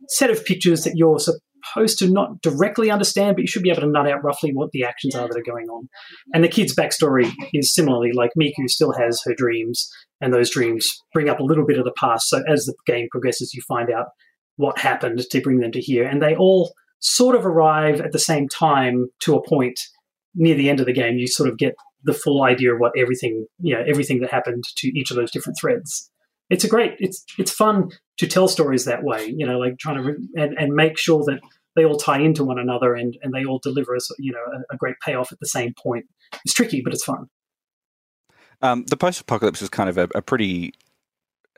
set 0.08 0.30
of 0.30 0.44
pictures 0.44 0.84
that 0.84 0.92
you're 0.94 1.18
supposed 1.18 1.98
to 1.98 2.10
not 2.10 2.40
directly 2.42 2.90
understand, 2.90 3.34
but 3.34 3.42
you 3.42 3.48
should 3.48 3.62
be 3.62 3.70
able 3.70 3.80
to 3.80 3.88
nut 3.88 4.08
out 4.08 4.22
roughly 4.22 4.52
what 4.52 4.70
the 4.72 4.84
actions 4.84 5.14
are 5.14 5.26
that 5.26 5.36
are 5.36 5.50
going 5.50 5.68
on. 5.68 5.88
And 6.34 6.44
the 6.44 6.48
kid's 6.48 6.76
backstory 6.76 7.32
is 7.52 7.74
similarly 7.74 8.12
like 8.12 8.30
Miku 8.38 8.68
still 8.68 8.92
has 8.92 9.20
her 9.24 9.34
dreams, 9.34 9.90
and 10.20 10.32
those 10.32 10.50
dreams 10.50 10.86
bring 11.12 11.28
up 11.28 11.40
a 11.40 11.44
little 11.44 11.66
bit 11.66 11.78
of 11.78 11.84
the 11.84 11.94
past. 11.98 12.28
So 12.28 12.42
as 12.46 12.66
the 12.66 12.74
game 12.86 13.08
progresses, 13.10 13.54
you 13.54 13.62
find 13.66 13.90
out 13.90 14.08
what 14.56 14.78
happened 14.78 15.20
to 15.30 15.40
bring 15.40 15.60
them 15.60 15.72
to 15.72 15.80
here, 15.80 16.06
and 16.06 16.22
they 16.22 16.36
all 16.36 16.74
sort 17.00 17.34
of 17.34 17.46
arrive 17.46 18.00
at 18.00 18.12
the 18.12 18.18
same 18.18 18.48
time 18.48 19.06
to 19.20 19.34
a 19.36 19.48
point 19.48 19.78
near 20.34 20.54
the 20.54 20.68
end 20.68 20.80
of 20.80 20.86
the 20.86 20.92
game. 20.92 21.16
You 21.16 21.28
sort 21.28 21.48
of 21.48 21.56
get 21.56 21.74
the 22.04 22.12
full 22.12 22.42
idea 22.42 22.74
of 22.74 22.80
what 22.80 22.92
everything, 22.96 23.46
you 23.60 23.74
know, 23.74 23.82
everything 23.86 24.20
that 24.20 24.30
happened 24.30 24.64
to 24.76 24.88
each 24.88 25.10
of 25.10 25.16
those 25.16 25.30
different 25.30 25.58
threads. 25.60 26.10
It's 26.50 26.64
a 26.64 26.68
great, 26.68 26.94
it's 26.98 27.24
it's 27.38 27.50
fun 27.52 27.90
to 28.18 28.26
tell 28.26 28.48
stories 28.48 28.84
that 28.86 29.04
way, 29.04 29.26
you 29.36 29.46
know, 29.46 29.58
like 29.58 29.78
trying 29.78 30.02
to 30.02 30.16
and, 30.34 30.56
and 30.58 30.74
make 30.74 30.96
sure 30.98 31.22
that 31.24 31.40
they 31.76 31.84
all 31.84 31.96
tie 31.96 32.20
into 32.20 32.42
one 32.44 32.58
another 32.58 32.94
and, 32.94 33.16
and 33.22 33.32
they 33.32 33.44
all 33.44 33.60
deliver 33.62 33.94
us, 33.94 34.10
you 34.18 34.32
know, 34.32 34.38
a, 34.38 34.74
a 34.74 34.76
great 34.76 34.96
payoff 35.04 35.30
at 35.30 35.38
the 35.40 35.46
same 35.46 35.74
point. 35.80 36.06
It's 36.44 36.54
tricky, 36.54 36.80
but 36.80 36.92
it's 36.92 37.04
fun. 37.04 37.26
Um, 38.62 38.84
the 38.88 38.96
post-apocalypse 38.96 39.62
is 39.62 39.68
kind 39.68 39.88
of 39.88 39.98
a, 39.98 40.08
a 40.16 40.22
pretty 40.22 40.72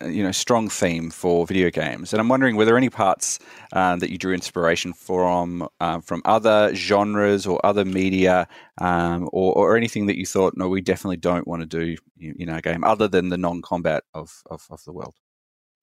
you 0.05 0.23
know 0.23 0.33
strong 0.33 0.69
theme 0.69 1.11
for 1.11 1.47
video 1.47 1.71
games, 1.71 2.13
and 2.13 2.21
I'm 2.21 2.29
wondering 2.29 2.57
were 2.57 2.65
there 2.65 2.77
any 2.77 2.91
parts 2.91 3.39
uh, 3.73 3.97
that 3.97 4.11
you 4.11 4.19
drew 4.19 4.35
inspiration 4.35 4.93
from 4.93 5.69
uh, 5.81 6.01
from 6.01 6.23
other 6.25 6.75
genres 6.75 7.47
or 7.47 7.65
other 7.65 7.85
media, 7.85 8.49
um, 8.79 9.29
or, 9.33 9.55
or, 9.55 9.77
anything 9.77 10.07
that 10.07 10.19
you 10.19 10.27
thought 10.27 10.55
no, 10.57 10.69
we 10.69 10.81
definitely 10.81 11.17
don't 11.17 11.47
want 11.47 11.61
to 11.63 11.67
do 11.67 11.97
in 12.19 12.49
our 12.49 12.61
game 12.61 12.85
other 12.85 13.09
than 13.09 13.29
the 13.29 13.39
non-combat 13.39 14.05
of, 14.15 14.43
of, 14.51 14.67
of 14.71 14.83
the 14.85 14.93
world. 14.93 15.15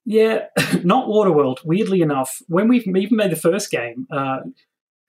Yeah, 0.05 0.45
not 0.83 1.07
Waterworld. 1.07 1.57
Weirdly 1.65 2.01
enough, 2.01 2.41
when 2.47 2.67
we 2.67 2.79
even 2.79 3.17
made 3.17 3.31
the 3.31 3.36
first 3.36 3.69
game, 3.69 4.07
uh, 4.12 4.39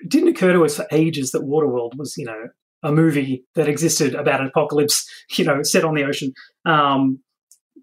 it 0.01 0.09
didn't 0.09 0.29
occur 0.29 0.53
to 0.53 0.65
us 0.65 0.77
for 0.77 0.87
ages 0.91 1.31
that 1.33 1.43
Waterworld 1.43 1.97
was 1.97 2.17
you 2.17 2.25
know 2.25 2.49
a 2.83 2.93
movie 2.93 3.45
that 3.55 3.69
existed 3.69 4.15
about 4.15 4.41
an 4.41 4.47
apocalypse, 4.47 5.09
you 5.37 5.45
know, 5.45 5.63
set 5.63 5.85
on 5.85 5.95
the 5.95 6.05
ocean. 6.05 6.33
Um, 6.65 7.21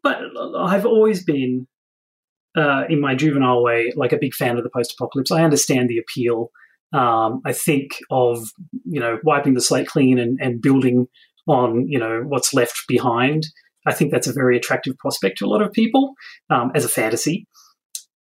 but 0.06 0.20
I've 0.56 0.86
always 0.86 1.24
been, 1.24 1.68
uh, 2.56 2.84
in 2.88 3.02
my 3.02 3.16
juvenile 3.16 3.64
way, 3.64 3.92
like 3.96 4.14
a 4.14 4.20
big 4.20 4.36
fan 4.36 4.56
of 4.56 4.64
the 4.64 4.70
post-apocalypse. 4.70 5.32
I 5.32 5.44
understand 5.44 5.90
the 5.90 5.98
appeal. 5.98 6.52
Um, 6.94 7.42
I 7.44 7.52
think 7.52 7.98
of 8.12 8.48
you 8.86 9.00
know 9.00 9.18
wiping 9.24 9.56
the 9.56 9.62
slate 9.62 9.88
clean 9.88 10.20
and, 10.20 10.40
and 10.40 10.62
building 10.62 11.08
on 11.48 11.88
you 11.90 11.98
know 12.00 12.22
what's 12.26 12.54
left 12.54 12.84
behind. 12.88 13.48
I 13.88 13.94
think 13.94 14.12
that's 14.12 14.28
a 14.28 14.34
very 14.34 14.56
attractive 14.56 14.96
prospect 15.00 15.40
to 15.40 15.46
a 15.46 15.48
lot 15.48 15.64
of 15.64 15.74
people 15.74 16.14
um, 16.52 16.72
as 16.76 16.86
a 16.86 16.90
fantasy. 16.90 17.48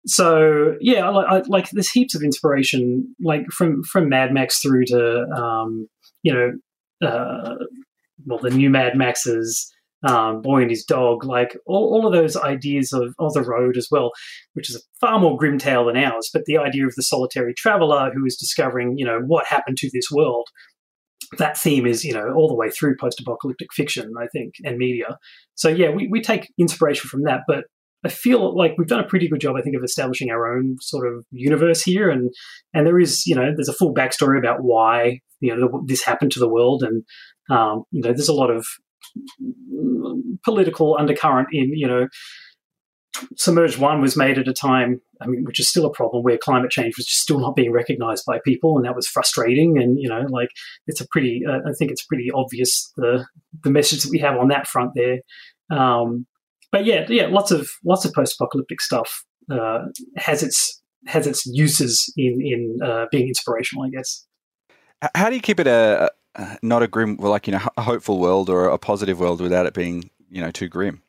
So 0.07 0.75
yeah, 0.81 1.07
I, 1.07 1.37
I, 1.37 1.41
like 1.47 1.69
there's 1.69 1.91
heaps 1.91 2.15
of 2.15 2.23
inspiration, 2.23 3.15
like 3.21 3.45
from 3.51 3.83
from 3.83 4.09
Mad 4.09 4.33
Max 4.33 4.59
through 4.59 4.85
to 4.85 5.21
um, 5.29 5.87
you 6.23 6.33
know, 6.33 7.07
uh, 7.07 7.55
well 8.25 8.39
the 8.39 8.49
new 8.49 8.71
Mad 8.71 8.97
Maxes, 8.97 9.71
um, 10.03 10.41
Boy 10.41 10.61
and 10.61 10.69
His 10.69 10.83
Dog, 10.83 11.23
like 11.23 11.57
all, 11.65 11.93
all 11.93 12.07
of 12.07 12.13
those 12.13 12.35
ideas 12.35 12.93
of, 12.93 13.13
of 13.19 13.33
the 13.33 13.41
road 13.41 13.77
as 13.77 13.87
well, 13.89 14.11
which 14.53 14.69
is 14.69 14.75
a 14.75 14.79
far 14.99 15.19
more 15.19 15.37
grim 15.37 15.57
tale 15.57 15.85
than 15.85 15.97
ours. 15.97 16.29
But 16.33 16.45
the 16.45 16.57
idea 16.57 16.85
of 16.85 16.93
the 16.95 17.03
solitary 17.03 17.53
traveler 17.55 18.11
who 18.13 18.25
is 18.25 18.35
discovering, 18.35 18.97
you 18.97 19.05
know, 19.05 19.19
what 19.25 19.47
happened 19.47 19.77
to 19.77 19.89
this 19.93 20.09
world. 20.11 20.47
That 21.39 21.57
theme 21.57 21.87
is, 21.87 22.05
you 22.05 22.13
know, 22.13 22.33
all 22.35 22.47
the 22.47 22.55
way 22.55 22.69
through 22.69 22.97
post-apocalyptic 22.99 23.73
fiction, 23.73 24.13
I 24.19 24.27
think, 24.27 24.53
and 24.63 24.77
media. 24.77 25.17
So 25.55 25.69
yeah, 25.69 25.89
we, 25.89 26.07
we 26.07 26.21
take 26.21 26.51
inspiration 26.59 27.09
from 27.09 27.23
that, 27.23 27.41
but 27.47 27.63
I 28.05 28.09
feel 28.09 28.55
like 28.55 28.75
we've 28.77 28.87
done 28.87 28.99
a 28.99 29.07
pretty 29.07 29.27
good 29.27 29.41
job, 29.41 29.55
I 29.57 29.61
think, 29.63 29.75
of 29.75 29.83
establishing 29.83 30.29
our 30.29 30.55
own 30.55 30.77
sort 30.79 31.11
of 31.11 31.25
universe 31.31 31.81
here, 31.81 32.11
and 32.11 32.29
and 32.75 32.85
there 32.85 32.99
is, 32.99 33.25
you 33.25 33.33
know, 33.33 33.51
there's 33.55 33.67
a 33.67 33.73
full 33.73 33.95
backstory 33.95 34.37
about 34.37 34.59
why 34.61 35.21
you 35.39 35.55
know 35.55 35.83
this 35.87 36.03
happened 36.03 36.31
to 36.33 36.39
the 36.39 36.47
world, 36.47 36.83
and 36.83 37.03
um, 37.49 37.83
you 37.89 38.03
know, 38.03 38.09
there's 38.09 38.29
a 38.29 38.33
lot 38.33 38.51
of 38.51 38.67
political 40.43 40.97
undercurrent 40.99 41.47
in 41.51 41.69
you 41.73 41.87
know 41.87 42.07
submerged 43.37 43.77
one 43.77 44.01
was 44.01 44.17
made 44.17 44.37
at 44.37 44.47
a 44.47 44.53
time 44.53 44.99
i 45.21 45.27
mean 45.27 45.43
which 45.45 45.59
is 45.59 45.69
still 45.69 45.85
a 45.85 45.93
problem 45.93 46.23
where 46.23 46.37
climate 46.37 46.69
change 46.71 46.95
was 46.97 47.05
just 47.05 47.21
still 47.21 47.39
not 47.39 47.55
being 47.55 47.71
recognized 47.71 48.23
by 48.27 48.39
people 48.43 48.75
and 48.75 48.85
that 48.85 48.95
was 48.95 49.07
frustrating 49.07 49.77
and 49.77 49.97
you 49.99 50.09
know 50.09 50.25
like 50.29 50.49
it's 50.87 51.01
a 51.01 51.07
pretty 51.09 51.41
uh, 51.47 51.59
i 51.67 51.71
think 51.77 51.91
it's 51.91 52.05
pretty 52.05 52.29
obvious 52.33 52.91
the 52.97 53.25
the 53.63 53.69
message 53.69 54.03
that 54.03 54.09
we 54.11 54.19
have 54.19 54.37
on 54.37 54.49
that 54.49 54.67
front 54.67 54.91
there. 54.95 55.19
Um, 55.71 56.25
but 56.71 56.85
yeah 56.85 57.05
yeah 57.09 57.27
lots 57.27 57.51
of 57.51 57.69
lots 57.83 58.05
of 58.05 58.13
post-apocalyptic 58.13 58.81
stuff 58.81 59.23
uh, 59.51 59.79
has 60.17 60.43
its 60.43 60.81
has 61.07 61.27
its 61.27 61.45
uses 61.45 62.11
in 62.17 62.39
in 62.41 62.79
uh, 62.83 63.05
being 63.11 63.27
inspirational 63.27 63.85
i 63.85 63.89
guess. 63.89 64.25
How 65.13 65.29
do 65.29 65.35
you 65.35 65.41
keep 65.41 65.59
it 65.59 65.67
a, 65.67 66.11
uh, 66.35 66.55
not 66.61 66.83
a 66.83 66.87
grim, 66.87 67.17
like 67.17 67.47
you 67.47 67.53
know, 67.53 67.67
a 67.77 67.81
hopeful 67.81 68.19
world 68.19 68.49
or 68.49 68.67
a 68.67 68.77
positive 68.77 69.19
world 69.19 69.41
without 69.41 69.65
it 69.65 69.73
being 69.73 70.09
you 70.29 70.41
know 70.41 70.51
too 70.51 70.67
grim. 70.67 71.01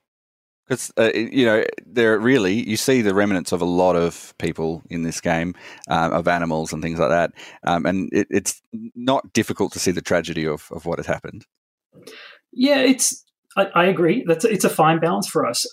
Because 0.67 0.93
uh, 0.99 1.13
you 1.15 1.47
know, 1.47 1.65
there 1.85 2.19
really 2.19 2.55
you 2.55 2.77
see 2.77 3.01
the 3.01 3.15
remnants 3.15 3.53
of 3.53 3.61
a 3.61 3.67
lot 3.67 3.95
of 3.95 4.35
people 4.39 4.83
in 4.91 5.03
this 5.03 5.21
game, 5.21 5.55
um, 5.89 6.13
of 6.13 6.27
animals 6.27 6.73
and 6.73 6.83
things 6.83 6.99
like 6.99 7.11
that, 7.11 7.33
um, 7.65 7.87
and 7.87 8.11
it, 8.13 8.27
it's 8.31 8.61
not 8.95 9.33
difficult 9.33 9.73
to 9.73 9.79
see 9.79 9.93
the 9.93 10.03
tragedy 10.03 10.47
of, 10.47 10.69
of 10.73 10.85
what 10.85 10.99
has 10.99 11.07
happened. 11.07 11.47
Yeah, 12.53 12.79
it's. 12.79 13.25
I, 13.57 13.67
I 13.75 13.85
agree. 13.85 14.25
That's 14.27 14.45
it's 14.45 14.65
a 14.65 14.71
fine 14.71 14.99
balance 14.99 15.29
for 15.29 15.47
us. 15.47 15.67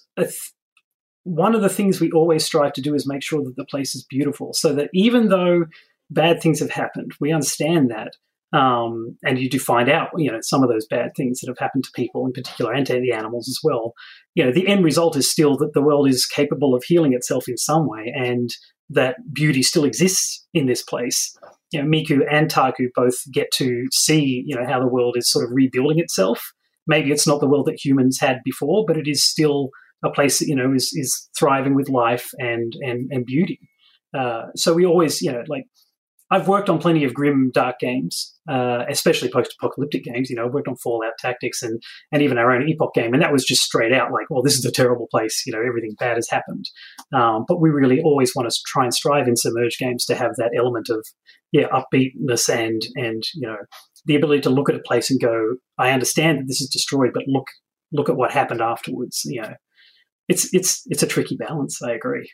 One 1.23 1.55
of 1.55 1.61
the 1.61 1.69
things 1.69 1.99
we 1.99 2.11
always 2.11 2.45
strive 2.45 2.73
to 2.73 2.81
do 2.81 2.93
is 2.93 3.07
make 3.07 3.23
sure 3.23 3.43
that 3.43 3.55
the 3.55 3.65
place 3.65 3.95
is 3.95 4.05
beautiful, 4.05 4.53
so 4.53 4.73
that 4.73 4.89
even 4.93 5.29
though 5.29 5.65
bad 6.11 6.41
things 6.41 6.59
have 6.59 6.69
happened, 6.69 7.13
we 7.19 7.31
understand 7.31 7.89
that 7.89 8.13
um, 8.53 9.17
and 9.23 9.39
you 9.39 9.49
do 9.49 9.59
find 9.59 9.89
out, 9.89 10.09
you 10.15 10.31
know, 10.31 10.37
some 10.41 10.63
of 10.63 10.69
those 10.69 10.85
bad 10.85 11.11
things 11.17 11.39
that 11.39 11.49
have 11.49 11.57
happened 11.57 11.83
to 11.85 11.89
people 11.95 12.25
in 12.25 12.31
particular 12.31 12.71
and 12.71 12.85
to 12.85 12.93
the 12.99 13.11
animals 13.11 13.49
as 13.49 13.59
well. 13.63 13.93
You 14.35 14.45
know, 14.45 14.51
the 14.51 14.67
end 14.67 14.85
result 14.85 15.17
is 15.17 15.29
still 15.29 15.57
that 15.57 15.73
the 15.73 15.81
world 15.81 16.07
is 16.07 16.27
capable 16.27 16.75
of 16.75 16.83
healing 16.83 17.13
itself 17.13 17.47
in 17.47 17.57
some 17.57 17.87
way 17.89 18.13
and 18.15 18.51
that 18.89 19.15
beauty 19.33 19.63
still 19.63 19.85
exists 19.85 20.45
in 20.53 20.67
this 20.67 20.83
place. 20.83 21.35
You 21.71 21.81
know, 21.81 21.89
Miku 21.89 22.21
and 22.29 22.47
Taku 22.47 22.89
both 22.93 23.15
get 23.31 23.47
to 23.55 23.85
see, 23.91 24.43
you 24.45 24.55
know, 24.55 24.67
how 24.67 24.79
the 24.79 24.87
world 24.87 25.15
is 25.17 25.31
sort 25.31 25.45
of 25.45 25.51
rebuilding 25.51 25.97
itself. 25.97 26.39
Maybe 26.85 27.11
it's 27.11 27.25
not 27.25 27.39
the 27.39 27.47
world 27.47 27.65
that 27.65 27.83
humans 27.83 28.19
had 28.19 28.37
before, 28.45 28.85
but 28.87 28.97
it 28.97 29.07
is 29.07 29.23
still 29.23 29.69
a 30.05 30.11
place 30.11 30.39
that, 30.39 30.47
you 30.47 30.55
know, 30.55 30.73
is, 30.73 30.91
is 30.93 31.27
thriving 31.37 31.73
with 31.73 31.89
life 31.89 32.29
and, 32.37 32.73
and, 32.81 33.09
and 33.11 33.25
beauty. 33.25 33.59
Uh, 34.15 34.47
so 34.55 34.73
we 34.73 34.85
always, 34.85 35.21
you 35.23 35.31
know, 35.31 35.43
like 35.47 35.63
I've 36.33 36.47
worked 36.47 36.67
on 36.67 36.79
plenty 36.79 37.03
of 37.03 37.13
grim, 37.13 37.51
dark 37.53 37.77
games, 37.79 38.33
uh, 38.49 38.85
especially 38.89 39.29
post-apocalyptic 39.29 40.03
games. 40.03 40.31
You 40.31 40.35
know, 40.35 40.45
I've 40.45 40.53
worked 40.53 40.67
on 40.67 40.75
Fallout 40.77 41.13
Tactics 41.19 41.61
and 41.61 41.79
and 42.11 42.23
even 42.23 42.39
our 42.39 42.51
own 42.51 42.67
Epoch 42.67 42.95
game, 42.95 43.13
and 43.13 43.21
that 43.21 43.31
was 43.31 43.45
just 43.45 43.61
straight 43.61 43.93
out 43.93 44.11
like, 44.11 44.31
well, 44.31 44.41
this 44.41 44.57
is 44.57 44.65
a 44.65 44.71
terrible 44.71 45.07
place. 45.11 45.43
You 45.45 45.53
know, 45.53 45.61
everything 45.61 45.95
bad 45.99 46.15
has 46.15 46.27
happened. 46.27 46.65
Um, 47.13 47.45
but 47.47 47.61
we 47.61 47.69
really 47.69 48.01
always 48.01 48.33
want 48.35 48.49
to 48.49 48.59
try 48.65 48.83
and 48.83 48.91
strive 48.91 49.27
in 49.27 49.35
submerged 49.35 49.77
games 49.77 50.05
to 50.05 50.15
have 50.15 50.31
that 50.37 50.53
element 50.57 50.89
of 50.89 51.05
yeah, 51.51 51.67
upbeatness 51.67 52.49
and 52.49 52.81
and 52.95 53.21
you 53.35 53.47
know 53.47 53.57
the 54.05 54.15
ability 54.15 54.41
to 54.41 54.49
look 54.49 54.69
at 54.69 54.75
a 54.75 54.81
place 54.87 55.11
and 55.11 55.21
go, 55.21 55.57
I 55.77 55.91
understand 55.91 56.39
that 56.39 56.45
this 56.47 56.61
is 56.61 56.69
destroyed, 56.69 57.11
but 57.13 57.25
look 57.27 57.45
look 57.91 58.09
at 58.09 58.15
what 58.15 58.31
happened 58.31 58.59
afterwards. 58.59 59.21
You 59.23 59.43
know, 59.43 59.53
it's 60.27 60.51
it's 60.51 60.81
it's 60.87 61.03
a 61.03 61.07
tricky 61.07 61.35
balance. 61.35 61.79
I 61.83 61.91
agree. 61.91 62.27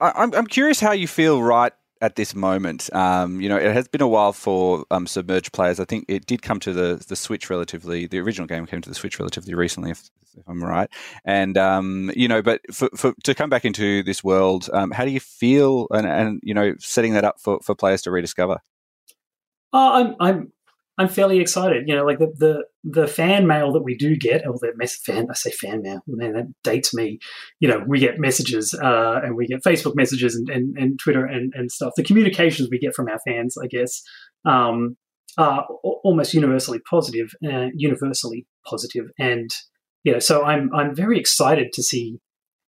I'm 0.00 0.32
I'm 0.32 0.46
curious 0.46 0.80
how 0.80 0.92
you 0.92 1.06
feel 1.06 1.42
right 1.42 1.74
at 2.00 2.16
this 2.16 2.34
moment. 2.34 2.92
Um, 2.94 3.40
you 3.40 3.48
know, 3.48 3.56
it 3.56 3.72
has 3.72 3.88
been 3.88 4.00
a 4.00 4.08
while 4.08 4.32
for 4.32 4.84
um, 4.90 5.06
submerged 5.06 5.52
players. 5.52 5.80
I 5.80 5.84
think 5.84 6.04
it 6.08 6.26
did 6.26 6.42
come 6.42 6.60
to 6.60 6.72
the 6.72 7.04
the 7.08 7.16
Switch 7.16 7.50
relatively. 7.50 8.06
The 8.06 8.18
original 8.18 8.46
game 8.46 8.66
came 8.66 8.80
to 8.80 8.88
the 8.88 8.94
Switch 8.94 9.18
relatively 9.18 9.54
recently, 9.54 9.90
if, 9.90 10.10
if 10.36 10.48
I'm 10.48 10.62
right. 10.62 10.90
And 11.24 11.56
um, 11.56 12.10
you 12.14 12.28
know, 12.28 12.42
but 12.42 12.60
for, 12.72 12.88
for, 12.94 13.14
to 13.24 13.34
come 13.34 13.50
back 13.50 13.64
into 13.64 14.02
this 14.02 14.22
world, 14.22 14.68
um, 14.72 14.90
how 14.90 15.04
do 15.04 15.10
you 15.10 15.20
feel? 15.20 15.86
And, 15.90 16.06
and 16.06 16.40
you 16.42 16.54
know, 16.54 16.74
setting 16.78 17.14
that 17.14 17.24
up 17.24 17.40
for, 17.40 17.60
for 17.60 17.74
players 17.74 18.02
to 18.02 18.10
rediscover. 18.10 18.60
Oh, 19.72 19.92
I'm 19.92 20.16
I'm 20.20 20.52
I'm 20.98 21.08
fairly 21.08 21.40
excited. 21.40 21.84
You 21.86 21.94
know, 21.94 22.04
like 22.04 22.18
the 22.18 22.32
the, 22.36 22.64
the 22.84 23.06
fan 23.06 23.46
mail 23.46 23.72
that 23.72 23.82
we 23.82 23.96
do 23.96 24.16
get, 24.16 24.46
or 24.46 24.54
the 24.58 24.72
mess 24.76 24.96
fan, 24.96 25.26
I 25.30 25.34
say 25.34 25.50
fan 25.50 25.82
mail, 25.82 26.00
man, 26.06 26.32
that 26.32 26.46
dates 26.62 26.94
me. 26.94 27.18
You 27.60 27.68
know, 27.68 27.84
we 27.86 27.98
get 27.98 28.18
messages 28.18 28.74
uh, 28.74 29.20
and 29.22 29.36
we 29.36 29.46
get 29.46 29.62
Facebook 29.62 29.94
messages 29.94 30.34
and, 30.34 30.48
and, 30.48 30.76
and 30.78 30.98
Twitter 30.98 31.24
and, 31.24 31.52
and 31.54 31.70
stuff. 31.70 31.92
The 31.96 32.04
communications 32.04 32.68
we 32.70 32.78
get 32.78 32.94
from 32.94 33.08
our 33.08 33.20
fans, 33.26 33.56
I 33.62 33.66
guess, 33.66 34.02
um, 34.46 34.96
are 35.36 35.66
almost 35.82 36.32
universally 36.32 36.80
positive, 36.88 37.34
uh, 37.44 37.66
universally 37.74 38.46
positive, 38.64 39.06
and 39.18 39.50
you 40.04 40.12
know, 40.12 40.18
so 40.18 40.44
I'm 40.44 40.74
I'm 40.74 40.94
very 40.94 41.18
excited 41.18 41.72
to 41.74 41.82
see 41.82 42.20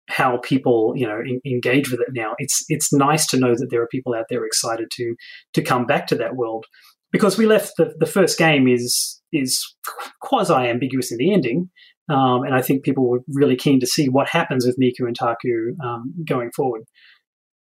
how 0.10 0.38
people 0.38 0.94
you 0.96 1.08
know 1.08 1.20
in, 1.20 1.40
engage 1.46 1.92
with 1.92 2.02
it 2.02 2.10
now. 2.12 2.34
It's 2.40 2.66
it's 2.68 2.92
nice 2.92 3.26
to 3.28 3.40
know 3.40 3.56
that 3.56 3.68
there 3.70 3.82
are 3.82 3.88
people 3.88 4.14
out 4.14 4.26
there 4.30 4.46
excited 4.46 4.90
to 4.96 5.16
to 5.54 5.62
come 5.62 5.86
back 5.86 6.08
to 6.08 6.16
that 6.16 6.36
world 6.36 6.66
because 7.12 7.38
we 7.38 7.46
left 7.46 7.74
the, 7.78 7.94
the 8.00 8.06
first 8.06 8.38
game 8.38 8.68
is 8.68 9.22
is 9.34 9.76
quasi 10.22 10.54
ambiguous 10.54 11.12
in 11.12 11.18
the 11.18 11.34
ending, 11.34 11.70
um, 12.10 12.44
and 12.44 12.54
I 12.56 12.62
think 12.62 12.84
people 12.84 13.10
were 13.10 13.22
really 13.28 13.56
keen 13.56 13.80
to 13.80 13.88
see 13.88 14.08
what 14.10 14.30
happens 14.30 14.66
with 14.66 14.78
Miku 14.80 15.06
and 15.06 15.16
Taku 15.18 15.76
um, 15.84 16.14
going 16.28 16.52
forward. 16.56 16.84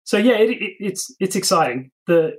So 0.05 0.19
yeah, 0.19 0.35
it, 0.35 0.51
it, 0.51 0.73
it's 0.81 1.15
it's 1.21 1.37
exciting. 1.37 1.91
the 2.07 2.35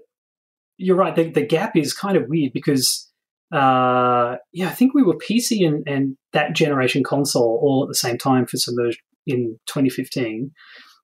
you're 0.78 0.96
right. 0.96 1.16
The, 1.16 1.30
the 1.30 1.46
gap 1.46 1.76
is 1.76 1.94
kind 1.94 2.18
of 2.18 2.28
weird 2.28 2.52
because, 2.54 3.10
uh, 3.54 4.36
yeah, 4.52 4.68
I 4.68 4.72
think 4.72 4.94
we 4.94 5.04
were 5.04 5.16
PC 5.16 5.66
and, 5.66 5.88
and 5.88 6.18
that 6.34 6.54
generation 6.54 7.04
console 7.04 7.60
all 7.62 7.84
at 7.84 7.88
the 7.88 7.96
same 7.96 8.18
time 8.18 8.46
for 8.46 8.58
Submerged 8.58 9.00
in 9.26 9.58
2015. 9.68 10.52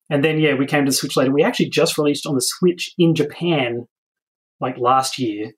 And 0.10 0.24
then, 0.24 0.40
yeah, 0.40 0.56
we 0.56 0.66
came 0.66 0.86
to 0.86 0.92
Switch 0.92 1.16
later. 1.16 1.32
We 1.32 1.44
actually 1.44 1.70
just 1.70 1.98
released 1.98 2.26
on 2.26 2.36
the 2.36 2.42
Switch 2.42 2.94
in 2.98 3.16
Japan 3.16 3.88
like 4.60 4.78
last 4.78 5.18
year, 5.18 5.52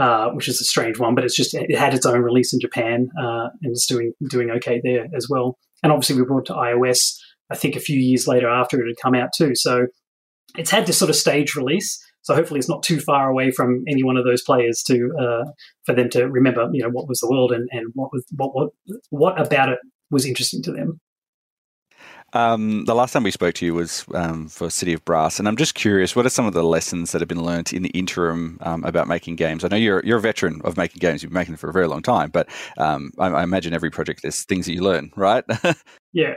uh, 0.00 0.30
which 0.30 0.48
is 0.48 0.60
a 0.60 0.64
strange 0.64 0.98
one, 0.98 1.14
but 1.14 1.24
it's 1.24 1.36
just, 1.36 1.54
it 1.54 1.78
had 1.78 1.94
its 1.94 2.06
own 2.06 2.22
release 2.22 2.52
in 2.52 2.60
Japan 2.60 3.08
uh, 3.20 3.48
and 3.62 3.72
it's 3.72 3.86
doing, 3.86 4.12
doing 4.28 4.50
okay 4.50 4.80
there 4.82 5.06
as 5.14 5.28
well. 5.28 5.58
And 5.82 5.92
obviously, 5.92 6.16
we 6.16 6.26
brought 6.26 6.42
it 6.42 6.52
to 6.52 6.54
iOS, 6.54 7.16
I 7.50 7.56
think, 7.56 7.76
a 7.76 7.80
few 7.80 7.98
years 7.98 8.26
later 8.26 8.48
after 8.48 8.80
it 8.80 8.86
had 8.86 9.02
come 9.02 9.14
out 9.14 9.30
too. 9.36 9.54
So 9.54 9.86
it's 10.56 10.70
had 10.70 10.86
this 10.86 10.98
sort 10.98 11.10
of 11.10 11.16
stage 11.16 11.54
release. 11.54 11.98
So 12.22 12.34
hopefully, 12.34 12.58
it's 12.58 12.68
not 12.68 12.82
too 12.82 13.00
far 13.00 13.30
away 13.30 13.50
from 13.50 13.82
any 13.88 14.02
one 14.02 14.16
of 14.16 14.24
those 14.24 14.42
players 14.42 14.82
to 14.88 15.10
uh, 15.18 15.44
for 15.86 15.94
them 15.94 16.10
to 16.10 16.26
remember, 16.26 16.68
you 16.72 16.82
know, 16.82 16.90
what 16.90 17.08
was 17.08 17.20
the 17.20 17.30
world 17.30 17.52
and, 17.52 17.68
and 17.72 17.86
what 17.94 18.10
was 18.12 18.24
what 18.36 18.54
what 18.54 18.70
what 19.08 19.40
about 19.40 19.70
it 19.70 19.78
was 20.10 20.26
interesting 20.26 20.62
to 20.64 20.72
them. 20.72 21.00
Um, 22.32 22.84
the 22.84 22.94
last 22.94 23.12
time 23.12 23.24
we 23.24 23.30
spoke 23.30 23.54
to 23.56 23.66
you 23.66 23.74
was 23.74 24.04
um, 24.14 24.48
for 24.48 24.70
City 24.70 24.92
of 24.92 25.04
Brass, 25.04 25.38
and 25.38 25.48
I'm 25.48 25.56
just 25.56 25.74
curious, 25.74 26.14
what 26.14 26.26
are 26.26 26.30
some 26.30 26.46
of 26.46 26.54
the 26.54 26.62
lessons 26.62 27.12
that 27.12 27.20
have 27.20 27.28
been 27.28 27.42
learnt 27.42 27.72
in 27.72 27.82
the 27.82 27.88
interim 27.90 28.58
um, 28.62 28.84
about 28.84 29.08
making 29.08 29.36
games? 29.36 29.64
I 29.64 29.68
know 29.68 29.76
you're 29.76 30.04
you're 30.04 30.18
a 30.18 30.20
veteran 30.20 30.60
of 30.64 30.76
making 30.76 31.00
games; 31.00 31.22
you've 31.22 31.30
been 31.30 31.40
making 31.40 31.52
them 31.52 31.58
for 31.58 31.70
a 31.70 31.72
very 31.72 31.88
long 31.88 32.02
time, 32.02 32.30
but 32.30 32.48
um, 32.78 33.12
I, 33.18 33.28
I, 33.28 33.42
imagine 33.42 33.74
every 33.74 33.90
project 33.90 34.22
there's 34.22 34.44
things 34.44 34.66
that 34.66 34.74
you 34.74 34.82
learn, 34.82 35.10
right? 35.16 35.44
yeah, 36.12 36.34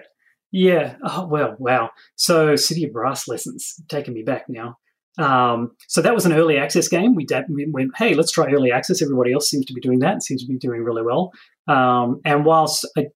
yeah. 0.52 0.96
Oh 1.04 1.28
well, 1.28 1.56
wow. 1.60 1.92
So 2.16 2.56
City 2.56 2.86
of 2.86 2.94
Brass 2.94 3.28
lessons 3.28 3.76
taking 3.90 4.14
me 4.14 4.24
back 4.24 4.46
now. 4.50 4.78
Um, 5.20 5.72
so 5.88 6.02
that 6.02 6.16
was 6.16 6.26
an 6.26 6.34
early 6.34 6.58
access 6.58 6.88
game. 6.88 7.14
We, 7.14 7.28
we, 7.50 7.68
went, 7.70 7.92
hey, 7.96 8.16
let's 8.16 8.32
try 8.32 8.52
early 8.52 8.72
access. 8.72 9.00
Everybody 9.00 9.32
else 9.32 9.48
seems 9.48 9.66
to 9.68 9.74
be 9.74 9.82
doing 9.82 10.00
that. 10.00 10.24
seems 10.24 10.42
to 10.42 10.48
be 10.48 10.58
doing 10.58 10.84
really 10.84 11.04
well. 11.04 11.32
Um, 11.68 12.20
and 12.26 12.46
whilst 12.46 12.88
I, 12.98 13.08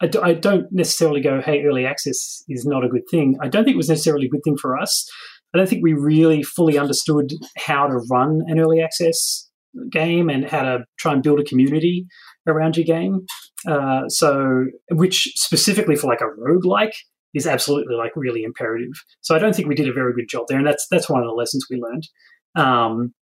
I, 0.00 0.06
do, 0.06 0.20
I 0.20 0.34
don't 0.34 0.66
necessarily 0.70 1.20
go, 1.20 1.40
hey, 1.40 1.64
early 1.64 1.84
access 1.84 2.42
is 2.48 2.64
not 2.64 2.84
a 2.84 2.88
good 2.88 3.08
thing. 3.10 3.36
I 3.42 3.48
don't 3.48 3.64
think 3.64 3.74
it 3.74 3.78
was 3.78 3.88
necessarily 3.88 4.26
a 4.26 4.30
good 4.30 4.44
thing 4.44 4.56
for 4.56 4.78
us. 4.78 5.08
I 5.54 5.58
don't 5.58 5.68
think 5.68 5.82
we 5.82 5.94
really 5.94 6.42
fully 6.42 6.78
understood 6.78 7.32
how 7.56 7.86
to 7.86 8.00
run 8.10 8.40
an 8.46 8.60
early 8.60 8.80
access 8.80 9.48
game 9.90 10.28
and 10.28 10.48
how 10.48 10.62
to 10.62 10.78
try 10.98 11.12
and 11.12 11.22
build 11.22 11.40
a 11.40 11.44
community 11.44 12.06
around 12.46 12.76
your 12.76 12.84
game. 12.84 13.20
Uh, 13.66 14.08
so, 14.08 14.66
which 14.90 15.32
specifically 15.34 15.96
for 15.96 16.06
like 16.06 16.20
a 16.20 16.40
roguelike 16.40 16.92
is 17.34 17.46
absolutely 17.46 17.96
like 17.96 18.12
really 18.16 18.42
imperative. 18.42 18.92
So 19.20 19.34
I 19.34 19.38
don't 19.38 19.54
think 19.54 19.68
we 19.68 19.74
did 19.74 19.88
a 19.88 19.92
very 19.92 20.14
good 20.14 20.28
job 20.28 20.44
there, 20.48 20.58
and 20.58 20.66
that's 20.66 20.86
that's 20.90 21.08
one 21.08 21.22
of 21.22 21.26
the 21.26 21.34
lessons 21.34 21.66
we 21.70 21.80
learned. 21.80 22.04
Um, 22.56 23.14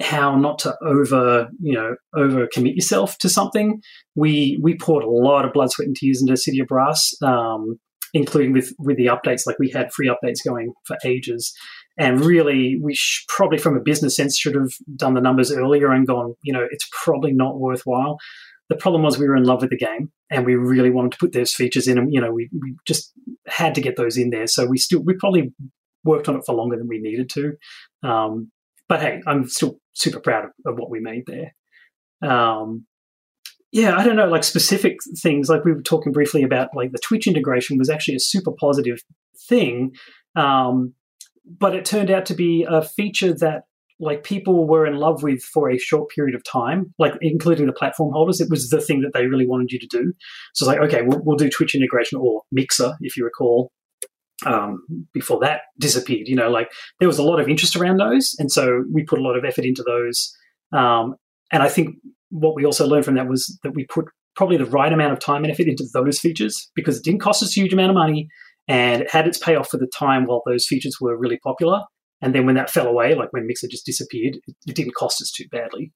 how 0.00 0.36
not 0.36 0.58
to 0.60 0.76
over 0.84 1.48
you 1.60 1.74
know 1.74 1.96
over 2.14 2.48
commit 2.52 2.74
yourself 2.74 3.18
to 3.18 3.28
something. 3.28 3.80
We 4.14 4.58
we 4.62 4.76
poured 4.76 5.04
a 5.04 5.10
lot 5.10 5.44
of 5.44 5.52
blood, 5.52 5.70
sweat, 5.70 5.86
and 5.86 5.96
tears 5.96 6.20
into 6.20 6.36
City 6.36 6.60
of 6.60 6.68
Brass, 6.68 7.14
um, 7.22 7.78
including 8.14 8.52
with 8.52 8.72
with 8.78 8.96
the 8.96 9.06
updates. 9.06 9.46
Like 9.46 9.58
we 9.58 9.70
had 9.70 9.92
free 9.92 10.08
updates 10.08 10.44
going 10.46 10.72
for 10.86 10.96
ages, 11.04 11.52
and 11.98 12.20
really 12.20 12.78
we 12.82 12.94
sh- 12.94 13.24
probably 13.28 13.58
from 13.58 13.76
a 13.76 13.80
business 13.80 14.16
sense 14.16 14.38
should 14.38 14.54
have 14.54 14.70
done 14.96 15.14
the 15.14 15.20
numbers 15.20 15.52
earlier 15.52 15.90
and 15.90 16.06
gone. 16.06 16.34
You 16.42 16.52
know, 16.52 16.66
it's 16.70 16.88
probably 17.04 17.32
not 17.32 17.58
worthwhile. 17.58 18.18
The 18.68 18.76
problem 18.76 19.02
was 19.02 19.18
we 19.18 19.28
were 19.28 19.36
in 19.36 19.44
love 19.44 19.60
with 19.60 19.70
the 19.70 19.76
game 19.76 20.10
and 20.30 20.46
we 20.46 20.54
really 20.54 20.88
wanted 20.88 21.12
to 21.12 21.18
put 21.18 21.32
those 21.32 21.52
features 21.52 21.88
in, 21.88 21.98
and 21.98 22.12
you 22.12 22.20
know 22.20 22.32
we, 22.32 22.48
we 22.60 22.76
just 22.86 23.12
had 23.46 23.74
to 23.74 23.80
get 23.80 23.96
those 23.96 24.16
in 24.16 24.30
there. 24.30 24.46
So 24.46 24.66
we 24.66 24.78
still 24.78 25.02
we 25.02 25.14
probably 25.14 25.52
worked 26.04 26.28
on 26.28 26.36
it 26.36 26.42
for 26.46 26.54
longer 26.54 26.76
than 26.76 26.88
we 26.88 26.98
needed 26.98 27.30
to. 27.30 27.52
Um, 28.02 28.50
but 28.92 29.00
hey, 29.00 29.22
I'm 29.26 29.48
still 29.48 29.78
super 29.94 30.20
proud 30.20 30.44
of, 30.44 30.50
of 30.66 30.78
what 30.78 30.90
we 30.90 31.00
made 31.00 31.24
there. 31.26 31.54
Um, 32.30 32.84
yeah, 33.70 33.96
I 33.96 34.04
don't 34.04 34.16
know, 34.16 34.28
like 34.28 34.44
specific 34.44 34.98
things. 35.16 35.48
Like 35.48 35.64
we 35.64 35.72
were 35.72 35.80
talking 35.80 36.12
briefly 36.12 36.42
about, 36.42 36.76
like 36.76 36.92
the 36.92 36.98
Twitch 36.98 37.26
integration 37.26 37.78
was 37.78 37.88
actually 37.88 38.16
a 38.16 38.20
super 38.20 38.52
positive 38.60 38.98
thing, 39.48 39.92
um, 40.36 40.92
but 41.58 41.74
it 41.74 41.86
turned 41.86 42.10
out 42.10 42.26
to 42.26 42.34
be 42.34 42.66
a 42.68 42.82
feature 42.82 43.32
that 43.32 43.62
like 43.98 44.24
people 44.24 44.68
were 44.68 44.84
in 44.84 44.96
love 44.96 45.22
with 45.22 45.42
for 45.42 45.70
a 45.70 45.78
short 45.78 46.10
period 46.10 46.34
of 46.34 46.44
time, 46.44 46.92
like 46.98 47.14
including 47.22 47.64
the 47.64 47.72
platform 47.72 48.12
holders. 48.12 48.42
It 48.42 48.50
was 48.50 48.68
the 48.68 48.82
thing 48.82 49.00
that 49.00 49.14
they 49.14 49.24
really 49.24 49.46
wanted 49.46 49.72
you 49.72 49.78
to 49.78 49.86
do. 49.86 50.12
So 50.52 50.64
it's 50.64 50.68
like, 50.68 50.86
okay, 50.86 51.00
we'll, 51.00 51.22
we'll 51.24 51.38
do 51.38 51.48
Twitch 51.48 51.74
integration 51.74 52.18
or 52.18 52.42
Mixer, 52.52 52.92
if 53.00 53.16
you 53.16 53.24
recall. 53.24 53.72
Um, 54.44 54.84
before 55.12 55.38
that 55.40 55.62
disappeared, 55.78 56.26
you 56.26 56.34
know, 56.34 56.50
like 56.50 56.68
there 56.98 57.08
was 57.08 57.18
a 57.18 57.22
lot 57.22 57.38
of 57.38 57.48
interest 57.48 57.76
around 57.76 57.98
those, 57.98 58.34
and 58.38 58.50
so 58.50 58.84
we 58.92 59.04
put 59.04 59.18
a 59.18 59.22
lot 59.22 59.36
of 59.36 59.44
effort 59.44 59.64
into 59.64 59.82
those. 59.82 60.34
Um, 60.72 61.14
and 61.52 61.62
I 61.62 61.68
think 61.68 61.96
what 62.30 62.56
we 62.56 62.64
also 62.64 62.86
learned 62.86 63.04
from 63.04 63.14
that 63.14 63.28
was 63.28 63.58
that 63.62 63.74
we 63.74 63.86
put 63.86 64.06
probably 64.34 64.56
the 64.56 64.66
right 64.66 64.92
amount 64.92 65.12
of 65.12 65.20
time 65.20 65.44
and 65.44 65.52
effort 65.52 65.66
into 65.66 65.84
those 65.92 66.18
features 66.18 66.70
because 66.74 66.98
it 66.98 67.04
didn't 67.04 67.20
cost 67.20 67.42
us 67.42 67.56
a 67.56 67.60
huge 67.60 67.72
amount 67.72 67.90
of 67.90 67.94
money 67.94 68.28
and 68.68 69.02
it 69.02 69.10
had 69.10 69.26
its 69.26 69.38
payoff 69.38 69.68
for 69.68 69.76
the 69.76 69.86
time 69.86 70.24
while 70.24 70.42
those 70.46 70.66
features 70.66 70.96
were 71.00 71.16
really 71.16 71.38
popular. 71.38 71.82
And 72.20 72.34
then 72.34 72.46
when 72.46 72.54
that 72.54 72.70
fell 72.70 72.86
away, 72.86 73.14
like 73.14 73.32
when 73.32 73.46
Mixer 73.46 73.66
just 73.68 73.84
disappeared, 73.84 74.38
it, 74.66 74.74
didn't 74.74 74.94
cost 74.94 75.20
us 75.20 75.30
too 75.30 75.44
badly. 75.50 75.92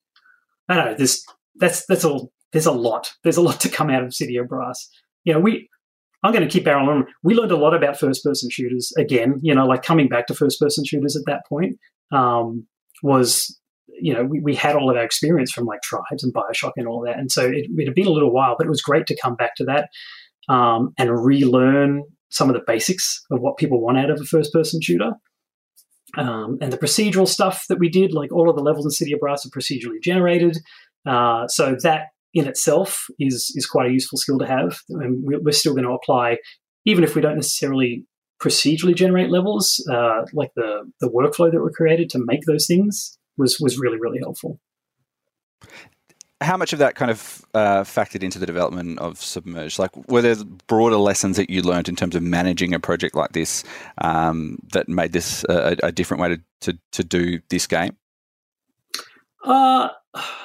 I 0.68 0.74
don't 0.74 0.84
know. 0.86 0.94
There's 0.94 1.24
that's 1.54 1.86
that's 1.86 2.04
all. 2.04 2.32
There's 2.52 2.66
a 2.66 2.72
lot. 2.72 3.12
There's 3.22 3.36
a 3.36 3.42
lot 3.42 3.60
to 3.60 3.68
come 3.68 3.90
out 3.90 4.02
of 4.02 4.14
City 4.14 4.36
of 4.36 4.48
Brass. 4.48 4.88
You 5.24 5.34
know, 5.34 5.40
we. 5.40 5.68
I'm 6.26 6.32
going 6.32 6.46
to 6.46 6.52
keep 6.52 6.66
our 6.66 6.76
on. 6.76 7.06
We 7.22 7.34
learned 7.34 7.52
a 7.52 7.56
lot 7.56 7.74
about 7.74 7.98
first 7.98 8.24
person 8.24 8.50
shooters 8.50 8.92
again. 8.98 9.38
You 9.42 9.54
know, 9.54 9.66
like 9.66 9.82
coming 9.82 10.08
back 10.08 10.26
to 10.26 10.34
first 10.34 10.60
person 10.60 10.84
shooters 10.84 11.16
at 11.16 11.22
that 11.26 11.46
point 11.48 11.76
um, 12.12 12.66
was 13.02 13.58
you 13.98 14.12
know, 14.12 14.24
we, 14.24 14.40
we 14.40 14.54
had 14.54 14.76
all 14.76 14.90
of 14.90 14.96
our 14.96 15.04
experience 15.04 15.50
from 15.52 15.64
like 15.64 15.82
Tribes 15.82 16.22
and 16.22 16.34
Bioshock 16.34 16.72
and 16.76 16.86
all 16.86 17.02
that. 17.02 17.18
And 17.18 17.30
so 17.30 17.46
it, 17.46 17.66
it 17.70 17.86
had 17.86 17.94
been 17.94 18.06
a 18.06 18.10
little 18.10 18.32
while, 18.32 18.54
but 18.58 18.66
it 18.66 18.70
was 18.70 18.82
great 18.82 19.06
to 19.06 19.16
come 19.20 19.34
back 19.36 19.54
to 19.56 19.64
that 19.64 19.88
um, 20.48 20.92
and 20.98 21.24
relearn 21.24 22.04
some 22.28 22.48
of 22.48 22.54
the 22.54 22.62
basics 22.66 23.24
of 23.30 23.40
what 23.40 23.56
people 23.56 23.80
want 23.80 23.98
out 23.98 24.10
of 24.10 24.20
a 24.20 24.24
first 24.24 24.52
person 24.52 24.80
shooter. 24.80 25.12
Um, 26.16 26.58
and 26.60 26.72
the 26.72 26.78
procedural 26.78 27.28
stuff 27.28 27.66
that 27.68 27.78
we 27.78 27.88
did, 27.88 28.12
like 28.12 28.32
all 28.32 28.48
of 28.48 28.56
the 28.56 28.62
levels 28.62 28.84
in 28.84 28.90
City 28.90 29.12
of 29.12 29.20
Brass 29.20 29.46
are 29.46 29.50
procedurally 29.50 30.02
generated. 30.02 30.58
Uh, 31.04 31.46
so 31.46 31.76
that 31.82 32.06
in 32.36 32.46
itself 32.46 33.06
is 33.18 33.52
is 33.56 33.66
quite 33.66 33.88
a 33.90 33.92
useful 33.92 34.18
skill 34.18 34.38
to 34.38 34.46
have. 34.46 34.78
And 34.90 35.24
we're 35.24 35.52
still 35.52 35.72
going 35.72 35.86
to 35.86 35.92
apply, 35.92 36.36
even 36.84 37.02
if 37.02 37.14
we 37.14 37.22
don't 37.22 37.36
necessarily 37.36 38.04
procedurally 38.42 38.94
generate 38.94 39.30
levels, 39.30 39.84
uh, 39.90 40.26
like 40.32 40.50
the 40.54 40.90
the 41.00 41.08
workflow 41.08 41.50
that 41.50 41.60
were 41.60 41.72
created 41.72 42.10
to 42.10 42.24
make 42.24 42.42
those 42.46 42.66
things 42.66 43.18
was 43.38 43.58
was 43.60 43.78
really 43.78 43.98
really 43.98 44.18
helpful 44.18 44.60
how 46.42 46.56
much 46.56 46.72
of 46.72 46.78
that 46.80 46.94
kind 46.94 47.10
of 47.10 47.44
uh, 47.54 47.82
factored 47.82 48.22
into 48.22 48.38
the 48.38 48.46
development 48.46 48.98
of 48.98 49.22
Submerge? 49.22 49.78
Like, 49.78 49.90
were 50.08 50.20
there 50.20 50.36
broader 50.66 50.96
lessons 50.96 51.36
that 51.38 51.48
you 51.48 51.62
learned 51.62 51.88
in 51.88 51.96
terms 51.96 52.14
of 52.14 52.22
managing 52.22 52.74
a 52.74 52.80
project 52.80 53.14
like 53.14 53.32
this 53.32 53.64
um, 54.02 54.58
that 54.72 54.88
made 54.88 55.12
this 55.12 55.44
a, 55.48 55.76
a 55.82 55.92
different 55.92 56.22
way 56.22 56.36
to, 56.36 56.40
to, 56.60 56.78
to, 56.92 57.04
do 57.04 57.40
this 57.48 57.66
game? 57.66 57.96
Uh, 59.44 59.88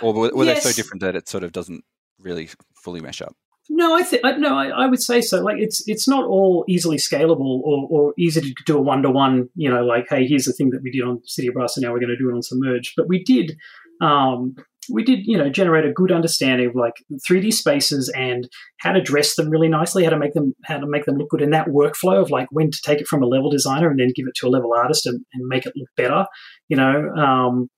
or 0.02 0.14
were, 0.14 0.32
were 0.34 0.46
yes. 0.46 0.64
they 0.64 0.72
so 0.72 0.76
different 0.76 1.02
that 1.02 1.16
it 1.16 1.28
sort 1.28 1.44
of 1.44 1.52
doesn't 1.52 1.84
really 2.20 2.50
fully 2.76 3.02
mesh 3.02 3.22
up? 3.22 3.36
No, 3.70 3.96
I 3.96 4.04
think 4.04 4.24
no, 4.40 4.58
I, 4.58 4.68
I, 4.68 4.88
would 4.88 5.02
say 5.02 5.22
so. 5.22 5.42
Like, 5.42 5.58
it's 5.60 5.88
it's 5.88 6.08
not 6.08 6.26
all 6.26 6.66
easily 6.68 6.98
scalable 6.98 7.62
or, 7.64 7.88
or 7.90 8.14
easy 8.18 8.42
to 8.42 8.54
do 8.66 8.78
a 8.78 8.82
one 8.82 9.02
to 9.04 9.10
one. 9.10 9.48
You 9.56 9.70
know, 9.70 9.86
like, 9.86 10.08
hey, 10.10 10.28
here's 10.28 10.46
the 10.46 10.52
thing 10.52 10.72
that 10.72 10.82
we 10.84 10.92
did 10.92 11.04
on 11.04 11.22
City 11.26 11.48
of 11.48 11.54
Brass, 11.54 11.78
and 11.78 11.84
now 11.84 11.94
we're 11.94 12.00
going 12.00 12.10
to 12.10 12.18
do 12.18 12.30
it 12.30 12.34
on 12.34 12.42
Submerged. 12.42 12.94
But 12.98 13.08
we 13.08 13.24
did 13.24 13.56
um, 14.02 14.56
we 14.90 15.04
did, 15.04 15.20
you 15.26 15.38
know, 15.38 15.50
generate 15.50 15.86
a 15.86 15.94
good 15.94 16.12
understanding 16.12 16.68
of 16.68 16.76
like 16.76 16.96
3D 17.30 17.54
spaces 17.54 18.12
and 18.16 18.50
how 18.80 18.92
to 18.92 19.02
dress 19.02 19.36
them 19.36 19.50
really 19.50 19.70
nicely, 19.70 20.04
how 20.04 20.10
to 20.10 20.18
make 20.18 20.34
them 20.34 20.54
how 20.66 20.80
to 20.80 20.88
make 20.88 21.06
them 21.06 21.18
look 21.18 21.30
good, 21.30 21.42
in 21.42 21.52
that 21.52 21.68
workflow 21.68 22.22
of 22.22 22.32
like 22.32 22.48
when 22.52 22.72
to 22.72 22.82
take 22.84 23.00
it 23.00 23.08
from 23.08 23.22
a 23.22 23.28
level 23.28 23.50
designer 23.50 23.90
and 23.90 24.00
then 24.00 24.12
give 24.16 24.28
it 24.28 24.36
to 24.36 24.48
a 24.48 24.50
level 24.50 24.74
artist 24.74 25.06
and, 25.06 25.24
and 25.34 25.48
make 25.48 25.66
it 25.66 25.74
look 25.76 25.90
better. 25.96 26.26
You 26.68 26.78
know, 26.78 27.10
um, 27.12 27.70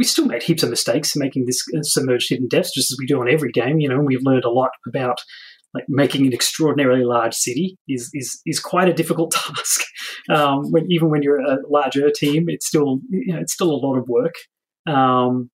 we 0.00 0.04
still 0.04 0.24
made 0.24 0.42
heaps 0.42 0.62
of 0.62 0.70
mistakes 0.70 1.14
making 1.14 1.44
this 1.44 1.62
uh, 1.76 1.82
submerged 1.82 2.30
hidden 2.30 2.48
depths, 2.48 2.72
just 2.72 2.90
as 2.90 2.96
we 2.98 3.04
do 3.04 3.20
on 3.20 3.28
every 3.28 3.52
game. 3.52 3.80
You 3.80 3.88
know, 3.90 4.00
we've 4.00 4.22
learned 4.22 4.44
a 4.44 4.50
lot 4.50 4.70
about 4.88 5.18
like 5.74 5.84
making 5.90 6.26
an 6.26 6.32
extraordinarily 6.32 7.04
large 7.04 7.34
city 7.34 7.76
is 7.86 8.08
is 8.14 8.40
is 8.46 8.58
quite 8.60 8.88
a 8.88 8.94
difficult 8.94 9.30
task. 9.32 9.82
Um, 10.30 10.72
when 10.72 10.90
even 10.90 11.10
when 11.10 11.22
you're 11.22 11.38
a 11.38 11.58
larger 11.68 12.10
team, 12.10 12.46
it's 12.48 12.66
still 12.66 13.00
you 13.10 13.34
know 13.34 13.40
it's 13.40 13.52
still 13.52 13.70
a 13.70 13.82
lot 13.86 13.98
of 13.98 14.08
work. 14.08 14.32
Um, 14.86 15.50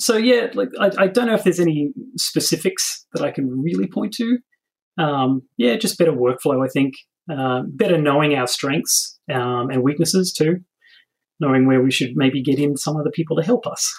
so 0.00 0.16
yeah, 0.16 0.48
like 0.54 0.70
I, 0.80 1.04
I, 1.04 1.06
don't 1.06 1.28
know 1.28 1.34
if 1.34 1.44
there's 1.44 1.60
any 1.60 1.92
specifics 2.16 3.06
that 3.14 3.22
I 3.24 3.30
can 3.30 3.62
really 3.62 3.86
point 3.86 4.12
to. 4.14 4.38
Um, 4.98 5.42
yeah, 5.56 5.76
just 5.76 5.98
better 5.98 6.12
workflow, 6.12 6.66
I 6.66 6.68
think. 6.68 6.94
Uh, 7.30 7.62
better 7.68 7.96
knowing 7.96 8.34
our 8.34 8.48
strengths 8.48 9.20
um, 9.32 9.70
and 9.70 9.84
weaknesses 9.84 10.32
too, 10.32 10.58
knowing 11.40 11.66
where 11.66 11.82
we 11.82 11.90
should 11.90 12.12
maybe 12.14 12.42
get 12.42 12.58
in 12.58 12.76
some 12.76 12.96
other 12.96 13.10
people 13.10 13.36
to 13.36 13.42
help 13.42 13.66
us. 13.66 13.92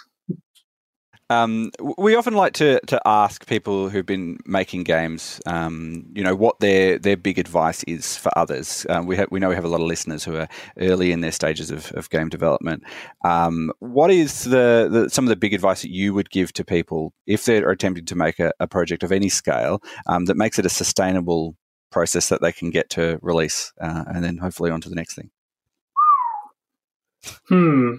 Um, 1.29 1.71
we 1.97 2.15
often 2.15 2.35
like 2.35 2.53
to, 2.53 2.79
to 2.87 3.01
ask 3.05 3.45
people 3.47 3.89
who've 3.89 4.05
been 4.05 4.37
making 4.45 4.85
games, 4.85 5.41
um, 5.45 6.05
you 6.13 6.23
know, 6.23 6.33
what 6.33 6.61
their, 6.61 6.97
their 6.97 7.17
big 7.17 7.37
advice 7.37 7.83
is 7.83 8.15
for 8.15 8.31
others. 8.37 8.85
Um, 8.89 9.07
we 9.07 9.17
have, 9.17 9.27
we 9.29 9.41
know 9.41 9.49
we 9.49 9.55
have 9.55 9.65
a 9.65 9.67
lot 9.67 9.81
of 9.81 9.87
listeners 9.87 10.23
who 10.23 10.37
are 10.37 10.47
early 10.79 11.11
in 11.11 11.19
their 11.19 11.33
stages 11.33 11.69
of, 11.69 11.91
of 11.91 12.09
game 12.09 12.29
development. 12.29 12.83
Um, 13.25 13.73
what 13.79 14.09
is 14.09 14.45
the, 14.45 14.87
the, 14.89 15.09
some 15.09 15.25
of 15.25 15.29
the 15.29 15.35
big 15.35 15.53
advice 15.53 15.81
that 15.81 15.91
you 15.91 16.13
would 16.13 16.29
give 16.29 16.53
to 16.53 16.63
people 16.63 17.11
if 17.25 17.43
they're 17.43 17.69
attempting 17.69 18.05
to 18.05 18.15
make 18.15 18.39
a, 18.39 18.53
a 18.61 18.67
project 18.67 19.03
of 19.03 19.11
any 19.11 19.27
scale 19.27 19.81
um, 20.05 20.25
that 20.25 20.37
makes 20.37 20.57
it 20.59 20.65
a 20.65 20.69
sustainable 20.69 21.57
process 21.91 22.29
that 22.29 22.41
they 22.41 22.53
can 22.53 22.69
get 22.69 22.89
to 22.91 23.19
release, 23.21 23.73
uh, 23.81 24.05
and 24.07 24.23
then 24.23 24.37
hopefully 24.37 24.71
on 24.71 24.79
to 24.79 24.87
the 24.87 24.95
next 24.95 25.15
thing? 25.15 25.29
Hmm. 27.49 27.95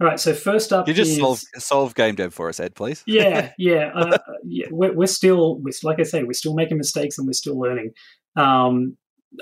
All 0.00 0.08
right. 0.08 0.18
So 0.18 0.34
first 0.34 0.72
up, 0.72 0.88
you 0.88 0.94
just 0.94 1.12
is, 1.12 1.18
solve 1.18 1.40
solve 1.58 1.94
game 1.94 2.14
dev 2.14 2.34
for 2.34 2.48
us, 2.48 2.58
Ed, 2.58 2.74
please. 2.74 3.02
yeah, 3.06 3.52
yeah, 3.58 3.92
uh, 3.94 4.18
yeah. 4.44 4.66
We're, 4.70 4.92
we're 4.92 5.06
still, 5.06 5.60
we're, 5.60 5.72
like 5.82 6.00
I 6.00 6.02
say, 6.02 6.24
we're 6.24 6.32
still 6.32 6.54
making 6.54 6.78
mistakes 6.78 7.18
and 7.18 7.26
we're 7.26 7.34
still 7.34 7.58
learning. 7.58 7.92
Um, 8.36 8.96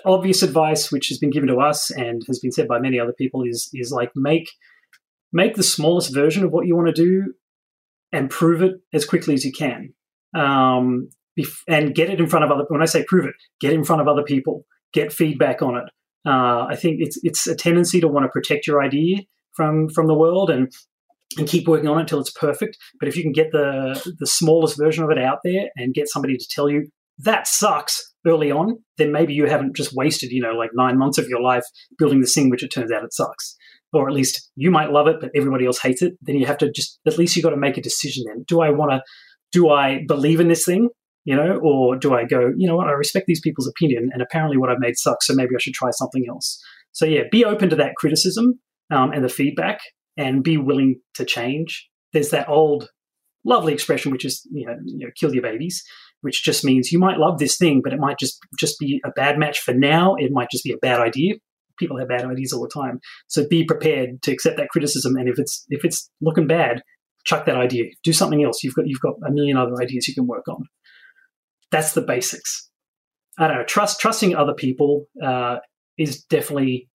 obvious 0.05 0.43
advice, 0.43 0.93
which 0.93 1.09
has 1.09 1.19
been 1.19 1.31
given 1.31 1.49
to 1.49 1.57
us 1.57 1.91
and 1.91 2.23
has 2.27 2.39
been 2.41 2.53
said 2.53 2.69
by 2.69 2.79
many 2.79 3.01
other 3.01 3.15
people, 3.17 3.43
is 3.43 3.71
is 3.73 3.91
like 3.91 4.11
make 4.15 4.51
make 5.33 5.55
the 5.55 5.63
smallest 5.63 6.13
version 6.13 6.45
of 6.45 6.51
what 6.51 6.67
you 6.67 6.77
want 6.77 6.89
to 6.89 6.93
do 6.93 7.33
and 8.13 8.29
prove 8.29 8.63
it 8.63 8.75
as 8.93 9.05
quickly 9.05 9.35
as 9.35 9.45
you 9.45 9.53
can. 9.53 9.95
Um, 10.35 11.09
and 11.69 11.95
get 11.95 12.11
it 12.11 12.21
in 12.21 12.27
front 12.27 12.45
of 12.45 12.51
other. 12.51 12.65
When 12.69 12.83
I 12.83 12.87
say 12.87 13.05
prove 13.07 13.25
it, 13.25 13.35
get 13.61 13.73
it 13.73 13.77
in 13.77 13.85
front 13.85 14.03
of 14.03 14.09
other 14.09 14.23
people. 14.23 14.67
Get 14.93 15.13
feedback 15.13 15.63
on 15.63 15.77
it. 15.77 15.85
Uh, 16.27 16.67
I 16.69 16.77
think 16.77 16.97
it's 17.01 17.19
it's 17.23 17.47
a 17.47 17.55
tendency 17.55 18.01
to 18.01 18.09
want 18.09 18.25
to 18.25 18.29
protect 18.29 18.67
your 18.67 18.83
idea 18.83 19.19
from 19.55 19.89
from 19.89 20.07
the 20.07 20.15
world 20.15 20.51
and 20.51 20.71
and 21.39 21.47
keep 21.49 21.69
working 21.69 21.89
on 21.89 21.99
it 21.99 22.03
until 22.03 22.21
it's 22.21 22.33
perfect. 22.33 22.77
But 22.99 23.09
if 23.09 23.17
you 23.17 23.23
can 23.23 23.33
get 23.33 23.53
the 23.53 24.15
the 24.19 24.27
smallest 24.27 24.79
version 24.79 25.05
of 25.05 25.11
it 25.11 25.19
out 25.19 25.39
there 25.45 25.71
and 25.77 25.95
get 25.95 26.09
somebody 26.09 26.37
to 26.37 26.47
tell 26.51 26.69
you 26.69 26.89
that 27.25 27.47
sucks 27.47 28.15
early 28.27 28.51
on, 28.51 28.79
then 28.99 29.13
maybe 29.13 29.33
you 29.35 29.47
haven't 29.47 29.77
just 29.77 29.95
wasted, 29.95 30.31
you 30.31 30.43
know, 30.43 30.53
like 30.53 30.71
nine 30.75 30.99
months 30.99 31.19
of 31.19 31.29
your 31.29 31.41
life 31.41 31.65
building 31.99 32.21
this 32.21 32.35
thing 32.35 32.51
which 32.51 32.63
it 32.63 32.69
turns 32.69 32.93
out 32.93 33.05
it 33.05 33.13
sucks. 33.13 33.57
Or 33.93 34.09
at 34.09 34.15
least 34.15 34.51
you 34.57 34.71
might 34.71 34.93
love 34.93 35.09
it, 35.09 35.17
but 35.21 35.31
everybody 35.35 35.67
else 35.67 35.81
hates 35.81 36.01
it. 36.01 36.15
Then 36.23 36.37
you 36.37 36.47
have 36.47 36.59
to 36.59 36.71
just 36.71 37.01
at 37.07 37.19
least 37.19 37.37
you 37.37 37.43
got 37.43 37.51
to 37.51 37.57
make 37.57 37.77
a 37.77 37.83
decision 37.83 38.25
then. 38.27 38.45
Do 38.47 38.61
I 38.61 38.71
want 38.71 38.93
to 38.93 39.03
do 39.53 39.71
I 39.71 40.05
believe 40.07 40.41
in 40.41 40.49
this 40.49 40.65
thing? 40.65 40.89
You 41.25 41.37
know, 41.37 41.61
or 41.63 41.97
do 41.97 42.15
I 42.15 42.25
go, 42.25 42.51
you 42.57 42.67
know 42.67 42.77
what, 42.77 42.89
I 42.89 42.93
respect 42.93 43.27
these 43.27 43.43
people's 43.43 43.69
opinion 43.69 44.09
and 44.13 44.23
apparently 44.23 44.57
what 44.57 44.71
I've 44.71 44.79
made 44.79 44.97
sucks, 44.97 45.27
so 45.27 45.35
maybe 45.35 45.55
I 45.55 45.61
should 45.61 45.75
try 45.75 45.91
something 45.93 46.25
else. 46.29 46.59
So 46.93 47.05
yeah, 47.05 47.25
be 47.31 47.45
open 47.45 47.69
to 47.69 47.77
that 47.77 47.95
criticism 47.97 48.59
um, 48.91 49.13
and 49.13 49.23
the 49.23 49.29
feedback 49.29 49.81
and 50.17 50.43
be 50.43 50.57
willing 50.57 51.01
to 51.15 51.27
change. 51.27 51.89
There's 52.15 52.31
that 52.31 52.49
old 52.49 52.89
lovely 53.45 53.75
expression, 53.75 54.13
which 54.13 54.25
is, 54.25 54.47
you 54.51 54.67
know, 54.67 54.77
you 54.85 55.07
know, 55.07 55.13
kill 55.19 55.35
your 55.35 55.43
babies, 55.43 55.83
which 56.23 56.43
just 56.43 56.65
means 56.65 56.91
you 56.91 56.99
might 56.99 57.19
love 57.19 57.39
this 57.39 57.59
thing, 57.59 57.83
but 57.85 57.93
it 57.93 58.01
might 58.01 58.19
just, 58.19 58.39
just 58.59 58.79
be 58.79 59.01
a 59.05 59.11
bad 59.11 59.39
match 59.39 59.61
for 59.61 59.75
now. 59.75 60.15
It 60.17 60.33
might 60.33 60.51
just 60.51 60.65
be 60.65 60.73
a 60.73 60.79
bad 60.79 61.01
idea. 61.01 61.35
People 61.79 61.99
have 61.99 62.09
bad 62.09 62.25
ideas 62.25 62.53
all 62.53 62.63
the 62.63 62.81
time. 62.83 62.99
So 63.29 63.47
be 63.47 63.65
prepared 63.65 64.23
to 64.23 64.33
accept 64.33 64.57
that 64.57 64.71
criticism. 64.71 65.17
And 65.17 65.29
if 65.29 65.39
it's, 65.39 65.67
if 65.69 65.85
it's 65.85 66.11
looking 66.21 66.47
bad, 66.47 66.83
chuck 67.25 67.45
that 67.45 67.57
idea, 67.57 67.85
do 68.03 68.13
something 68.13 68.43
else. 68.43 68.65
You've 68.65 68.75
got, 68.75 68.87
you've 68.87 69.01
got 69.01 69.15
a 69.27 69.31
million 69.31 69.57
other 69.57 69.75
ideas 69.81 70.09
you 70.09 70.15
can 70.15 70.27
work 70.27 70.49
on. 70.49 70.65
That's 71.71 71.93
the 71.93 72.03
basics. 72.03 72.69
I 73.39 73.47
don't 73.47 73.59
know. 73.59 73.65
Trust, 73.65 74.01
trusting 74.01 74.35
other 74.35 74.55
people 74.55 75.07
uh, 75.23 75.59
is 75.99 76.23
definitely 76.25 76.89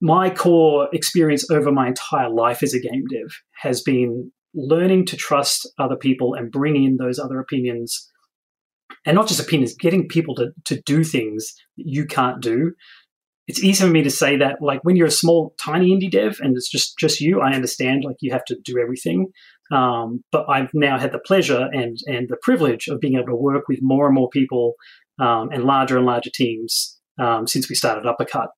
my 0.00 0.30
core 0.30 0.88
experience 0.92 1.48
over 1.50 1.70
my 1.70 1.88
entire 1.88 2.30
life 2.30 2.62
as 2.62 2.74
a 2.74 2.80
game 2.80 3.04
dev 3.10 3.28
has 3.60 3.82
been 3.82 4.32
learning 4.54 5.04
to 5.06 5.16
trust 5.16 5.68
other 5.78 5.96
people 5.96 6.34
and 6.34 6.50
bring 6.50 6.82
in 6.82 6.96
those 6.96 7.18
other 7.18 7.38
opinions 7.38 8.08
and 9.06 9.14
not 9.14 9.28
just 9.28 9.40
opinions 9.40 9.74
getting 9.74 10.08
people 10.08 10.34
to, 10.34 10.50
to 10.64 10.80
do 10.82 11.04
things 11.04 11.52
that 11.76 11.86
you 11.86 12.06
can't 12.06 12.40
do 12.40 12.72
it's 13.46 13.62
easy 13.62 13.84
for 13.84 13.90
me 13.90 14.02
to 14.02 14.10
say 14.10 14.36
that 14.36 14.56
like 14.60 14.80
when 14.82 14.96
you're 14.96 15.06
a 15.06 15.10
small 15.10 15.54
tiny 15.60 15.90
indie 15.90 16.10
dev 16.10 16.38
and 16.40 16.56
it's 16.56 16.70
just 16.70 16.96
just 16.98 17.20
you 17.20 17.40
i 17.40 17.52
understand 17.52 18.02
like 18.04 18.16
you 18.20 18.32
have 18.32 18.44
to 18.44 18.56
do 18.64 18.78
everything 18.78 19.26
um, 19.70 20.22
but 20.32 20.44
i've 20.48 20.70
now 20.74 20.98
had 20.98 21.12
the 21.12 21.18
pleasure 21.18 21.68
and 21.72 21.98
and 22.06 22.28
the 22.28 22.38
privilege 22.42 22.88
of 22.88 23.00
being 23.00 23.14
able 23.14 23.26
to 23.26 23.34
work 23.34 23.64
with 23.68 23.78
more 23.82 24.06
and 24.06 24.14
more 24.14 24.30
people 24.30 24.74
um, 25.18 25.50
and 25.52 25.64
larger 25.64 25.96
and 25.96 26.06
larger 26.06 26.30
teams 26.32 26.98
um, 27.18 27.46
since 27.46 27.68
we 27.68 27.74
started 27.74 28.06
uppercut 28.06 28.50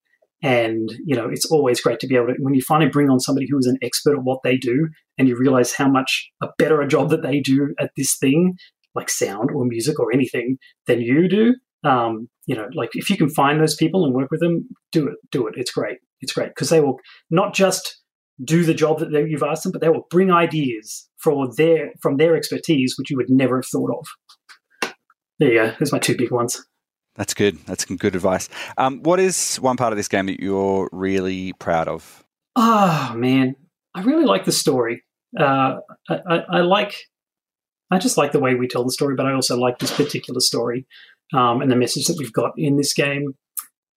and, 0.42 0.92
you 1.05 1.14
know, 1.14 1.29
it's 1.29 1.46
always 1.46 1.81
great 1.81 2.01
to 2.01 2.07
be 2.09 2.16
able 2.16 2.27
to, 2.29 2.35
when 2.40 2.55
you 2.55 2.62
finally 2.62 2.90
bring 2.90 3.09
on 3.09 3.20
somebody 3.20 3.46
who 3.48 3.59
is 3.59 3.66
an 3.66 3.79
expert 3.81 4.16
at 4.16 4.25
what 4.25 4.40
they 4.42 4.57
do 4.57 4.88
and 5.16 5.29
you 5.29 5.38
realize 5.38 5.72
how 5.72 5.88
much 5.88 6.31
a 6.42 6.48
better 6.59 6.81
a 6.81 6.88
job 6.88 7.11
that 7.11 7.22
they 7.22 7.38
do 7.38 7.75
at 7.79 7.92
this 7.96 8.16
thing, 8.18 8.57
like 8.94 9.09
sound 9.09 9.51
or 9.55 9.64
music 9.64 10.01
or 10.01 10.12
anything, 10.12 10.59
than 10.87 11.01
you 11.01 11.29
do. 11.29 11.55
Um, 11.88 12.29
you 12.46 12.57
know, 12.57 12.68
like 12.75 12.90
if 12.94 13.09
you 13.09 13.16
can 13.16 13.31
find 13.31 13.61
those 13.61 13.77
people 13.77 14.05
and 14.05 14.14
work 14.14 14.31
with 14.33 14.40
them, 14.40 14.68
do 14.90 15.07
it, 15.07 15.14
do 15.31 15.46
it. 15.46 15.55
It's 15.57 15.70
great. 15.70 15.98
It's 16.20 16.33
great 16.33 16.48
because 16.48 16.70
they 16.70 16.81
will 16.81 16.98
not 17.31 17.55
just 17.55 18.02
do 18.42 18.64
the 18.64 18.75
job 18.75 19.01
that 19.01 19.29
you've 19.29 19.42
asked 19.42 19.64
them, 19.64 19.73
but 19.73 19.81
they 19.81 19.88
will 19.88 20.07
bring 20.11 20.31
ideas 20.31 21.09
for 21.18 21.49
their 21.55 21.92
from 22.01 22.16
their 22.16 22.37
expertise, 22.37 22.95
which 22.99 23.11
you 23.11 23.16
would 23.16 23.31
never 23.31 23.57
have 23.57 23.66
thought 23.66 23.90
of. 23.90 24.92
There 25.38 25.53
you 25.53 25.55
go. 25.55 25.75
There's 25.79 25.92
my 25.92 25.99
two 25.99 26.16
big 26.16 26.31
ones. 26.31 26.64
That's 27.14 27.35
good. 27.35 27.59
That's 27.66 27.87
some 27.87 27.97
good 27.97 28.14
advice. 28.14 28.49
Um, 28.79 29.03
what 29.03 29.21
is 29.21 29.57
one 29.57 29.77
part 29.77 29.92
of 29.92 29.97
this 29.97 30.09
game 30.09 30.27
that 30.27 30.40
you're 30.40 30.88
really 30.92 31.53
proud 31.55 31.88
of? 31.88 32.25
Oh 32.57 33.12
man, 33.16 33.55
I 33.95 34.03
really 34.03 34.25
like 34.25 34.45
the 34.45 34.53
story. 34.53 35.03
Uh, 35.38 35.77
I, 36.09 36.21
I, 36.27 36.37
I, 36.51 36.61
like, 36.61 36.95
I 37.90 37.99
just 37.99 38.18
like 38.18 38.33
the 38.33 38.40
way 38.40 38.55
we 38.55 38.68
tell 38.68 38.85
the 38.85 38.92
story, 38.92 39.14
but 39.14 39.27
I 39.27 39.33
also 39.33 39.59
like 39.59 39.79
this 39.79 39.95
particular 39.95 40.40
story 40.40 40.87
um, 41.35 41.62
and 41.62 41.71
the 41.71 41.77
message 41.77 42.07
that 42.07 42.18
we've 42.18 42.33
got 42.33 42.53
in 42.57 42.77
this 42.77 42.92
game. 42.92 43.35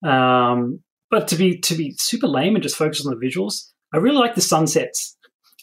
Um, 0.06 0.80
but 1.12 1.28
to 1.30 1.36
be 1.36 1.60
to 1.60 1.76
be 1.76 1.94
super 1.98 2.28
lame 2.28 2.56
and 2.56 2.64
just 2.64 2.76
focus 2.76 3.06
on 3.06 3.18
the 3.18 3.26
visuals, 3.26 3.70
I 3.94 3.98
really 3.98 4.18
like 4.18 4.36
the 4.36 4.42
sunsets. 4.42 5.18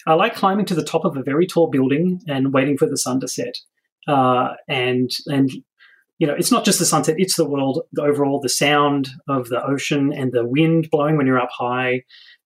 I 0.07 0.15
like 0.15 0.35
climbing 0.35 0.67
to 0.67 0.75
the 0.75 0.85
top 0.85 1.05
of 1.05 1.17
a 1.17 1.23
very 1.23 1.47
tall 1.47 1.69
building 1.69 2.21
and 2.27 2.53
waiting 2.53 2.77
for 2.77 2.87
the 2.87 2.97
sun 2.99 3.21
to 3.21 3.29
set, 3.29 3.59
uh, 4.09 4.55
and 4.69 5.11
and 5.27 5.51
you 6.19 6.29
know, 6.29 6.35
it's 6.35 6.53
not 6.53 6.65
just 6.65 6.79
the 6.79 6.85
sunset, 6.85 7.17
it's 7.19 7.35
the 7.35 7.49
world, 7.49 7.83
the 7.93 8.03
overall, 8.03 8.41
the 8.41 8.49
sound 8.49 9.11
of 9.29 9.49
the 9.49 9.61
ocean 9.65 10.13
and 10.13 10.31
the 10.31 10.47
wind 10.47 10.89
blowing 10.89 11.17
when 11.17 11.27
you're 11.27 11.41
up 11.41 11.51
high, 11.51 12.03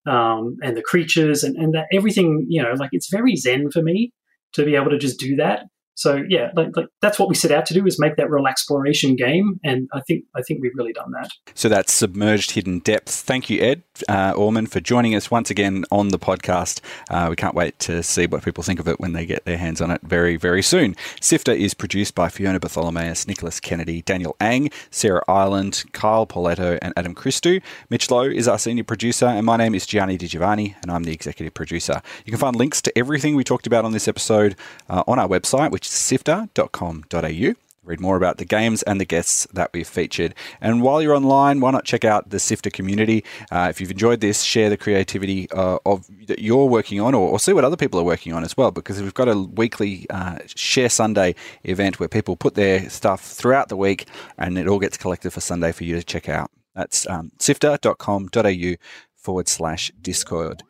um, 0.07 0.57
and 0.63 0.75
the 0.75 0.81
creatures 0.81 1.43
and, 1.43 1.55
and 1.57 1.75
that 1.75 1.85
everything, 1.93 2.47
you 2.49 2.63
know, 2.63 2.73
like 2.73 2.89
it's 2.91 3.11
very 3.11 3.35
zen 3.35 3.69
for 3.69 3.83
me 3.83 4.11
to 4.53 4.65
be 4.65 4.75
able 4.75 4.89
to 4.89 4.97
just 4.97 5.19
do 5.19 5.35
that. 5.35 5.65
So 5.97 6.23
yeah, 6.29 6.51
like, 6.55 6.77
like, 6.77 6.85
that's 7.01 7.17
what 7.17 7.27
we 7.27 7.33
set 7.33 7.49
out 7.49 7.65
to 7.65 7.73
do 7.73 7.83
is 7.87 7.99
make 7.99 8.17
that 8.17 8.29
real 8.29 8.45
exploration 8.45 9.15
game, 9.15 9.59
and 9.63 9.89
I 9.93 10.01
think 10.01 10.25
I 10.35 10.43
think 10.43 10.61
we've 10.61 10.75
really 10.75 10.93
done 10.93 11.11
that. 11.13 11.31
So 11.55 11.69
that's 11.69 11.91
submerged 11.91 12.51
hidden 12.51 12.79
depths. 12.79 13.23
Thank 13.23 13.49
you, 13.49 13.59
Ed 13.59 13.81
uh, 14.07 14.33
Orman, 14.37 14.67
for 14.67 14.79
joining 14.79 15.15
us 15.15 15.31
once 15.31 15.49
again 15.49 15.85
on 15.91 16.09
the 16.09 16.19
podcast. 16.19 16.81
Uh, 17.09 17.25
we 17.31 17.35
can't 17.35 17.55
wait 17.55 17.79
to 17.79 18.03
see 18.03 18.27
what 18.27 18.45
people 18.45 18.63
think 18.63 18.79
of 18.79 18.87
it 18.87 18.99
when 18.99 19.13
they 19.13 19.25
get 19.25 19.45
their 19.45 19.57
hands 19.57 19.81
on 19.81 19.89
it 19.89 19.99
very 20.03 20.37
very 20.37 20.61
soon. 20.61 20.95
Sifter 21.19 21.51
is 21.51 21.73
produced 21.73 22.13
by 22.13 22.29
Fiona 22.29 22.59
Bartholomaeus, 22.59 23.27
Nicholas 23.27 23.59
Kennedy, 23.59 24.03
Daniel 24.03 24.35
Ang, 24.39 24.69
Sarah 24.91 25.23
Ireland, 25.27 25.83
Kyle 25.93 26.27
Pauletto, 26.27 26.77
and 26.79 26.93
Adam 26.95 27.15
Christou. 27.15 27.59
Mitch 27.89 28.11
Loh 28.11 28.21
is 28.21 28.47
our 28.47 28.59
senior 28.59 28.83
producer, 28.83 29.25
and 29.25 29.47
my 29.47 29.57
name 29.57 29.73
is 29.73 29.87
Gianni 29.87 30.15
Di 30.17 30.27
Giovanni, 30.27 30.75
and 30.83 30.91
I'm 30.91 31.05
the 31.05 31.11
executive 31.11 31.55
producer. 31.55 32.03
You 32.23 32.31
can 32.31 32.39
find 32.39 32.55
links 32.55 32.83
to 32.83 32.95
everything 32.95 33.35
we 33.35 33.43
talked 33.43 33.65
about 33.65 33.83
on 33.83 33.93
this 33.93 34.07
episode 34.07 34.55
uh, 34.91 35.03
on 35.07 35.17
our 35.17 35.27
website, 35.27 35.71
which 35.71 35.86
sifter.com.au. 35.87 37.53
Read 37.87 38.01
more 38.01 38.17
about 38.17 38.37
the 38.37 38.43
games 38.43 38.83
and 38.83 38.99
the 38.99 39.05
guests 39.05 39.47
that 39.53 39.71
we've 39.73 39.87
featured. 39.87 40.35
And 40.59 40.81
while 40.81 41.01
you're 41.01 41.15
online, 41.15 41.61
why 41.61 41.71
not 41.71 41.85
check 41.85 42.03
out 42.03 42.31
the 42.31 42.39
Sifter 42.39 42.69
community? 42.69 43.23
Uh, 43.49 43.67
if 43.69 43.79
you've 43.79 43.91
enjoyed 43.91 44.19
this, 44.19 44.41
share 44.41 44.69
the 44.69 44.75
creativity 44.75 45.49
uh, 45.51 45.79
of 45.85 46.05
that 46.27 46.39
you're 46.39 46.65
working 46.65 46.99
on, 46.99 47.15
or, 47.15 47.29
or, 47.29 47.39
see 47.39 47.53
what 47.53 47.63
other 47.63 47.77
people 47.77 47.97
are 47.97 48.03
working 48.03 48.33
on 48.33 48.43
as 48.43 48.57
well. 48.57 48.71
Because 48.71 49.01
we've 49.01 49.13
got 49.13 49.29
a 49.29 49.37
weekly 49.37 50.05
uh, 50.09 50.39
Share 50.47 50.89
Sunday 50.89 51.33
event 51.63 51.97
where 51.97 52.09
people 52.09 52.35
put 52.35 52.55
their 52.55 52.89
stuff 52.89 53.21
throughout 53.21 53.69
the 53.69 53.77
week, 53.77 54.05
and 54.37 54.57
it 54.57 54.67
all 54.67 54.79
gets 54.79 54.97
collected 54.97 55.31
for 55.31 55.39
Sunday 55.39 55.71
for 55.71 55.85
you 55.85 55.95
to 55.95 56.03
check 56.03 56.27
out. 56.27 56.51
That's 56.75 57.07
um, 57.07 57.31
sifter.com.au 57.39 58.73
forward 59.15 59.47
slash 59.47 59.91
Discord. 60.01 60.61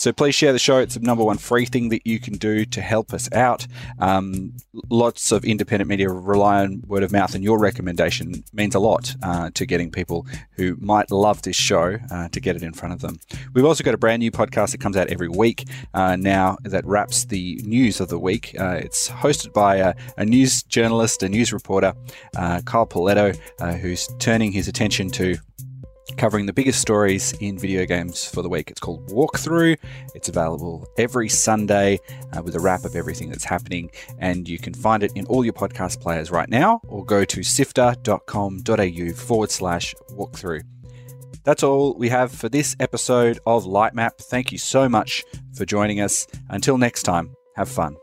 So 0.00 0.14
please 0.14 0.34
share 0.34 0.54
the 0.54 0.58
show. 0.58 0.78
It's 0.78 0.94
the 0.94 1.00
number 1.00 1.22
one 1.22 1.36
free 1.36 1.66
thing 1.66 1.90
that 1.90 2.06
you 2.06 2.18
can 2.18 2.32
do 2.32 2.64
to 2.64 2.80
help 2.80 3.12
us 3.12 3.30
out. 3.32 3.66
Um, 3.98 4.54
lots 4.88 5.30
of 5.30 5.44
independent 5.44 5.90
media 5.90 6.08
rely 6.08 6.62
on 6.62 6.82
word 6.86 7.02
of 7.02 7.12
mouth, 7.12 7.34
and 7.34 7.44
your 7.44 7.58
recommendation 7.58 8.42
means 8.54 8.74
a 8.74 8.78
lot 8.78 9.14
uh, 9.22 9.50
to 9.52 9.66
getting 9.66 9.90
people 9.90 10.26
who 10.52 10.74
might 10.80 11.10
love 11.10 11.42
this 11.42 11.56
show 11.56 11.98
uh, 12.10 12.30
to 12.30 12.40
get 12.40 12.56
it 12.56 12.62
in 12.62 12.72
front 12.72 12.94
of 12.94 13.02
them. 13.02 13.20
We've 13.52 13.66
also 13.66 13.84
got 13.84 13.92
a 13.92 13.98
brand 13.98 14.20
new 14.20 14.30
podcast 14.30 14.70
that 14.70 14.80
comes 14.80 14.96
out 14.96 15.08
every 15.08 15.28
week 15.28 15.68
uh, 15.92 16.16
now 16.16 16.56
that 16.62 16.86
wraps 16.86 17.26
the 17.26 17.60
news 17.62 18.00
of 18.00 18.08
the 18.08 18.18
week. 18.18 18.56
Uh, 18.58 18.80
it's 18.82 19.10
hosted 19.10 19.52
by 19.52 19.76
a, 19.76 19.94
a, 20.16 20.24
news 20.24 20.62
journalist, 20.62 21.22
a 21.22 21.28
news 21.28 21.52
reporter, 21.52 21.92
uh, 22.38 22.62
Kyle 22.64 22.86
Pauletto, 22.86 23.38
uh, 23.60 23.74
who's 23.74 24.08
turning 24.18 24.50
his 24.50 24.66
attention 24.66 25.10
to 25.10 25.36
covering 26.20 26.44
the 26.44 26.52
biggest 26.52 26.82
stories 26.82 27.32
in 27.40 27.58
video 27.58 27.86
games 27.86 28.28
for 28.28 28.42
the 28.42 28.48
week. 28.48 28.70
It's 28.70 28.78
called 28.78 29.08
Walkthrough. 29.08 29.78
It's 30.14 30.28
available 30.28 30.86
every 30.98 31.30
Sunday 31.30 31.98
uh, 32.36 32.42
with 32.42 32.54
a 32.54 32.60
wrap 32.60 32.84
of 32.84 32.94
everything 32.94 33.30
that's 33.30 33.44
happening, 33.44 33.90
and 34.18 34.46
you 34.46 34.58
can 34.58 34.74
find 34.74 35.02
it 35.02 35.12
in 35.14 35.24
all 35.26 35.44
your 35.44 35.54
podcast 35.54 35.98
players 35.98 36.30
right 36.30 36.50
now, 36.50 36.82
or 36.88 37.06
go 37.06 37.24
to 37.24 37.42
sifter.com.au 37.42 39.12
forward 39.14 39.50
slash 39.50 39.94
walkthrough. 40.10 40.62
That's 41.42 41.62
all 41.62 41.94
we 41.94 42.10
have 42.10 42.30
for 42.30 42.50
this 42.50 42.76
episode 42.80 43.38
of 43.46 43.64
Lightmap. 43.64 44.18
Thank 44.18 44.52
you 44.52 44.58
so 44.58 44.90
much 44.90 45.24
for 45.54 45.64
joining 45.64 46.02
us. 46.02 46.26
Until 46.50 46.76
next 46.76 47.04
time, 47.04 47.34
have 47.56 47.70
fun. 47.70 47.96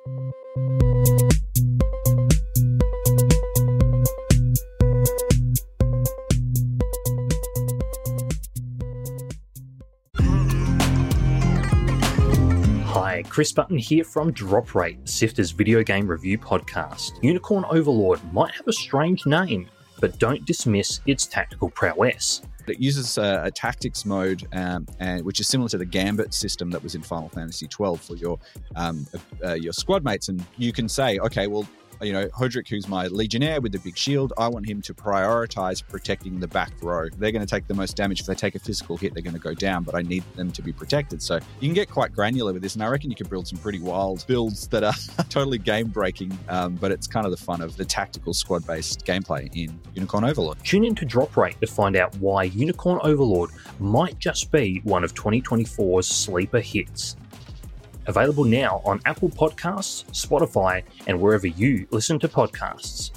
Hi, 13.00 13.22
Chris 13.30 13.52
Button 13.52 13.78
here 13.78 14.04
from 14.04 14.32
Drop 14.32 14.74
Rate, 14.74 14.98
Sifter's 15.08 15.52
video 15.52 15.84
game 15.84 16.08
review 16.08 16.40
podcast. 16.40 17.12
Unicorn 17.22 17.64
Overlord 17.70 18.20
might 18.34 18.52
have 18.56 18.68
a 18.68 18.74
strange 18.74 19.24
name, 19.28 19.70
but 20.00 20.18
don't 20.18 20.44
dismiss 20.46 21.00
its 21.06 21.28
tactical 21.28 21.70
prowess. 21.70 22.42
It 22.66 22.80
uses 22.80 23.20
a, 23.20 23.44
a 23.44 23.52
tactics 23.52 24.04
mode, 24.04 24.48
um, 24.52 24.88
and 25.00 25.24
which 25.24 25.40
is 25.40 25.48
similar 25.48 25.70
to 25.70 25.78
the 25.78 25.86
Gambit 25.86 26.34
system 26.34 26.72
that 26.72 26.82
was 26.82 26.96
in 26.96 27.04
Final 27.04 27.30
Fantasy 27.30 27.68
XII 27.68 27.98
for 27.98 28.16
your 28.16 28.40
um, 28.76 29.06
uh, 29.46 29.54
your 29.54 29.74
squad 29.74 30.04
mates, 30.04 30.30
and 30.30 30.44
you 30.58 30.74
can 30.74 30.90
say, 30.90 31.20
okay, 31.20 31.46
well, 31.46 31.68
you 32.02 32.14
know, 32.14 32.28
Hodrick, 32.28 32.68
who's 32.68 32.88
my 32.88 33.08
legionnaire 33.08 33.62
with 33.62 33.72
the 33.72 33.80
big 33.80 33.98
shield, 33.98 34.34
I 34.38 34.48
want 34.48 34.68
him 34.68 34.82
to 34.84 34.94
prioritize 34.94 35.84
protecting 35.88 36.40
the 36.40 36.48
back 36.48 36.72
row. 36.82 37.08
They're 37.18 37.32
going 37.32 37.46
to 37.46 37.50
take 37.50 37.68
the 37.68 37.74
most 37.74 37.96
damage. 37.96 38.22
If 38.22 38.26
they 38.28 38.36
take 38.36 38.56
a 38.56 38.60
physical 38.60 38.98
hit, 38.98 39.14
they're 39.14 39.24
going 39.24 39.34
to 39.34 39.40
go 39.40 39.54
down, 39.54 39.84
but 39.84 39.96
I 39.96 40.02
need 40.02 40.24
them 40.36 40.52
to 40.52 40.62
be 40.62 40.72
protected. 40.72 41.22
So 41.22 41.36
you 41.60 41.68
can 41.68 41.74
get 41.74 41.90
quite 41.90 42.14
granular 42.14 42.54
with 42.54 42.62
this, 42.62 42.76
and 42.76 42.84
I 42.84 42.88
reckon 42.88 43.10
you 43.10 43.16
can 43.16 43.28
build 43.28 43.48
some 43.48 43.58
pretty 43.60 43.80
wild 43.80 44.26
builds 44.28 44.68
that 44.70 44.84
are 44.84 44.94
totally 45.30 45.58
game 45.58 45.88
breaking, 45.88 46.38
um, 46.50 46.76
but 46.76 46.92
it's 46.92 47.08
kind 47.08 47.26
of 47.26 47.32
the 47.32 47.38
fun 47.38 47.62
of 47.62 47.78
the 47.78 47.86
tactical 47.86 48.34
squad 48.34 48.66
based 48.66 49.06
gameplay 49.06 49.50
in 49.56 49.80
Unicorn 49.94 50.24
Overlord. 50.24 50.58
Tune 50.64 50.86
in 50.86 50.96
to 50.96 51.06
Drop 51.06 51.36
Rate 51.38 51.60
to 51.62 51.68
find 51.68 51.96
out 51.96 52.16
why 52.18 52.44
Unicorn 52.44 53.00
Overlord 53.04 53.50
might 53.80 54.20
just 54.20 54.52
be 54.52 54.82
one 54.84 55.04
of 55.04 55.14
2024's 55.14 56.08
sleeper 56.08 56.60
hits 56.60 57.16
available 58.08 58.44
now 58.44 58.82
on 58.86 59.00
Apple 59.06 59.30
Podcasts, 59.30 60.06
Spotify, 60.12 60.84
and 61.06 61.20
wherever 61.20 61.48
you 61.48 61.88
listen 61.92 62.20
to 62.20 62.28
podcasts. 62.28 63.12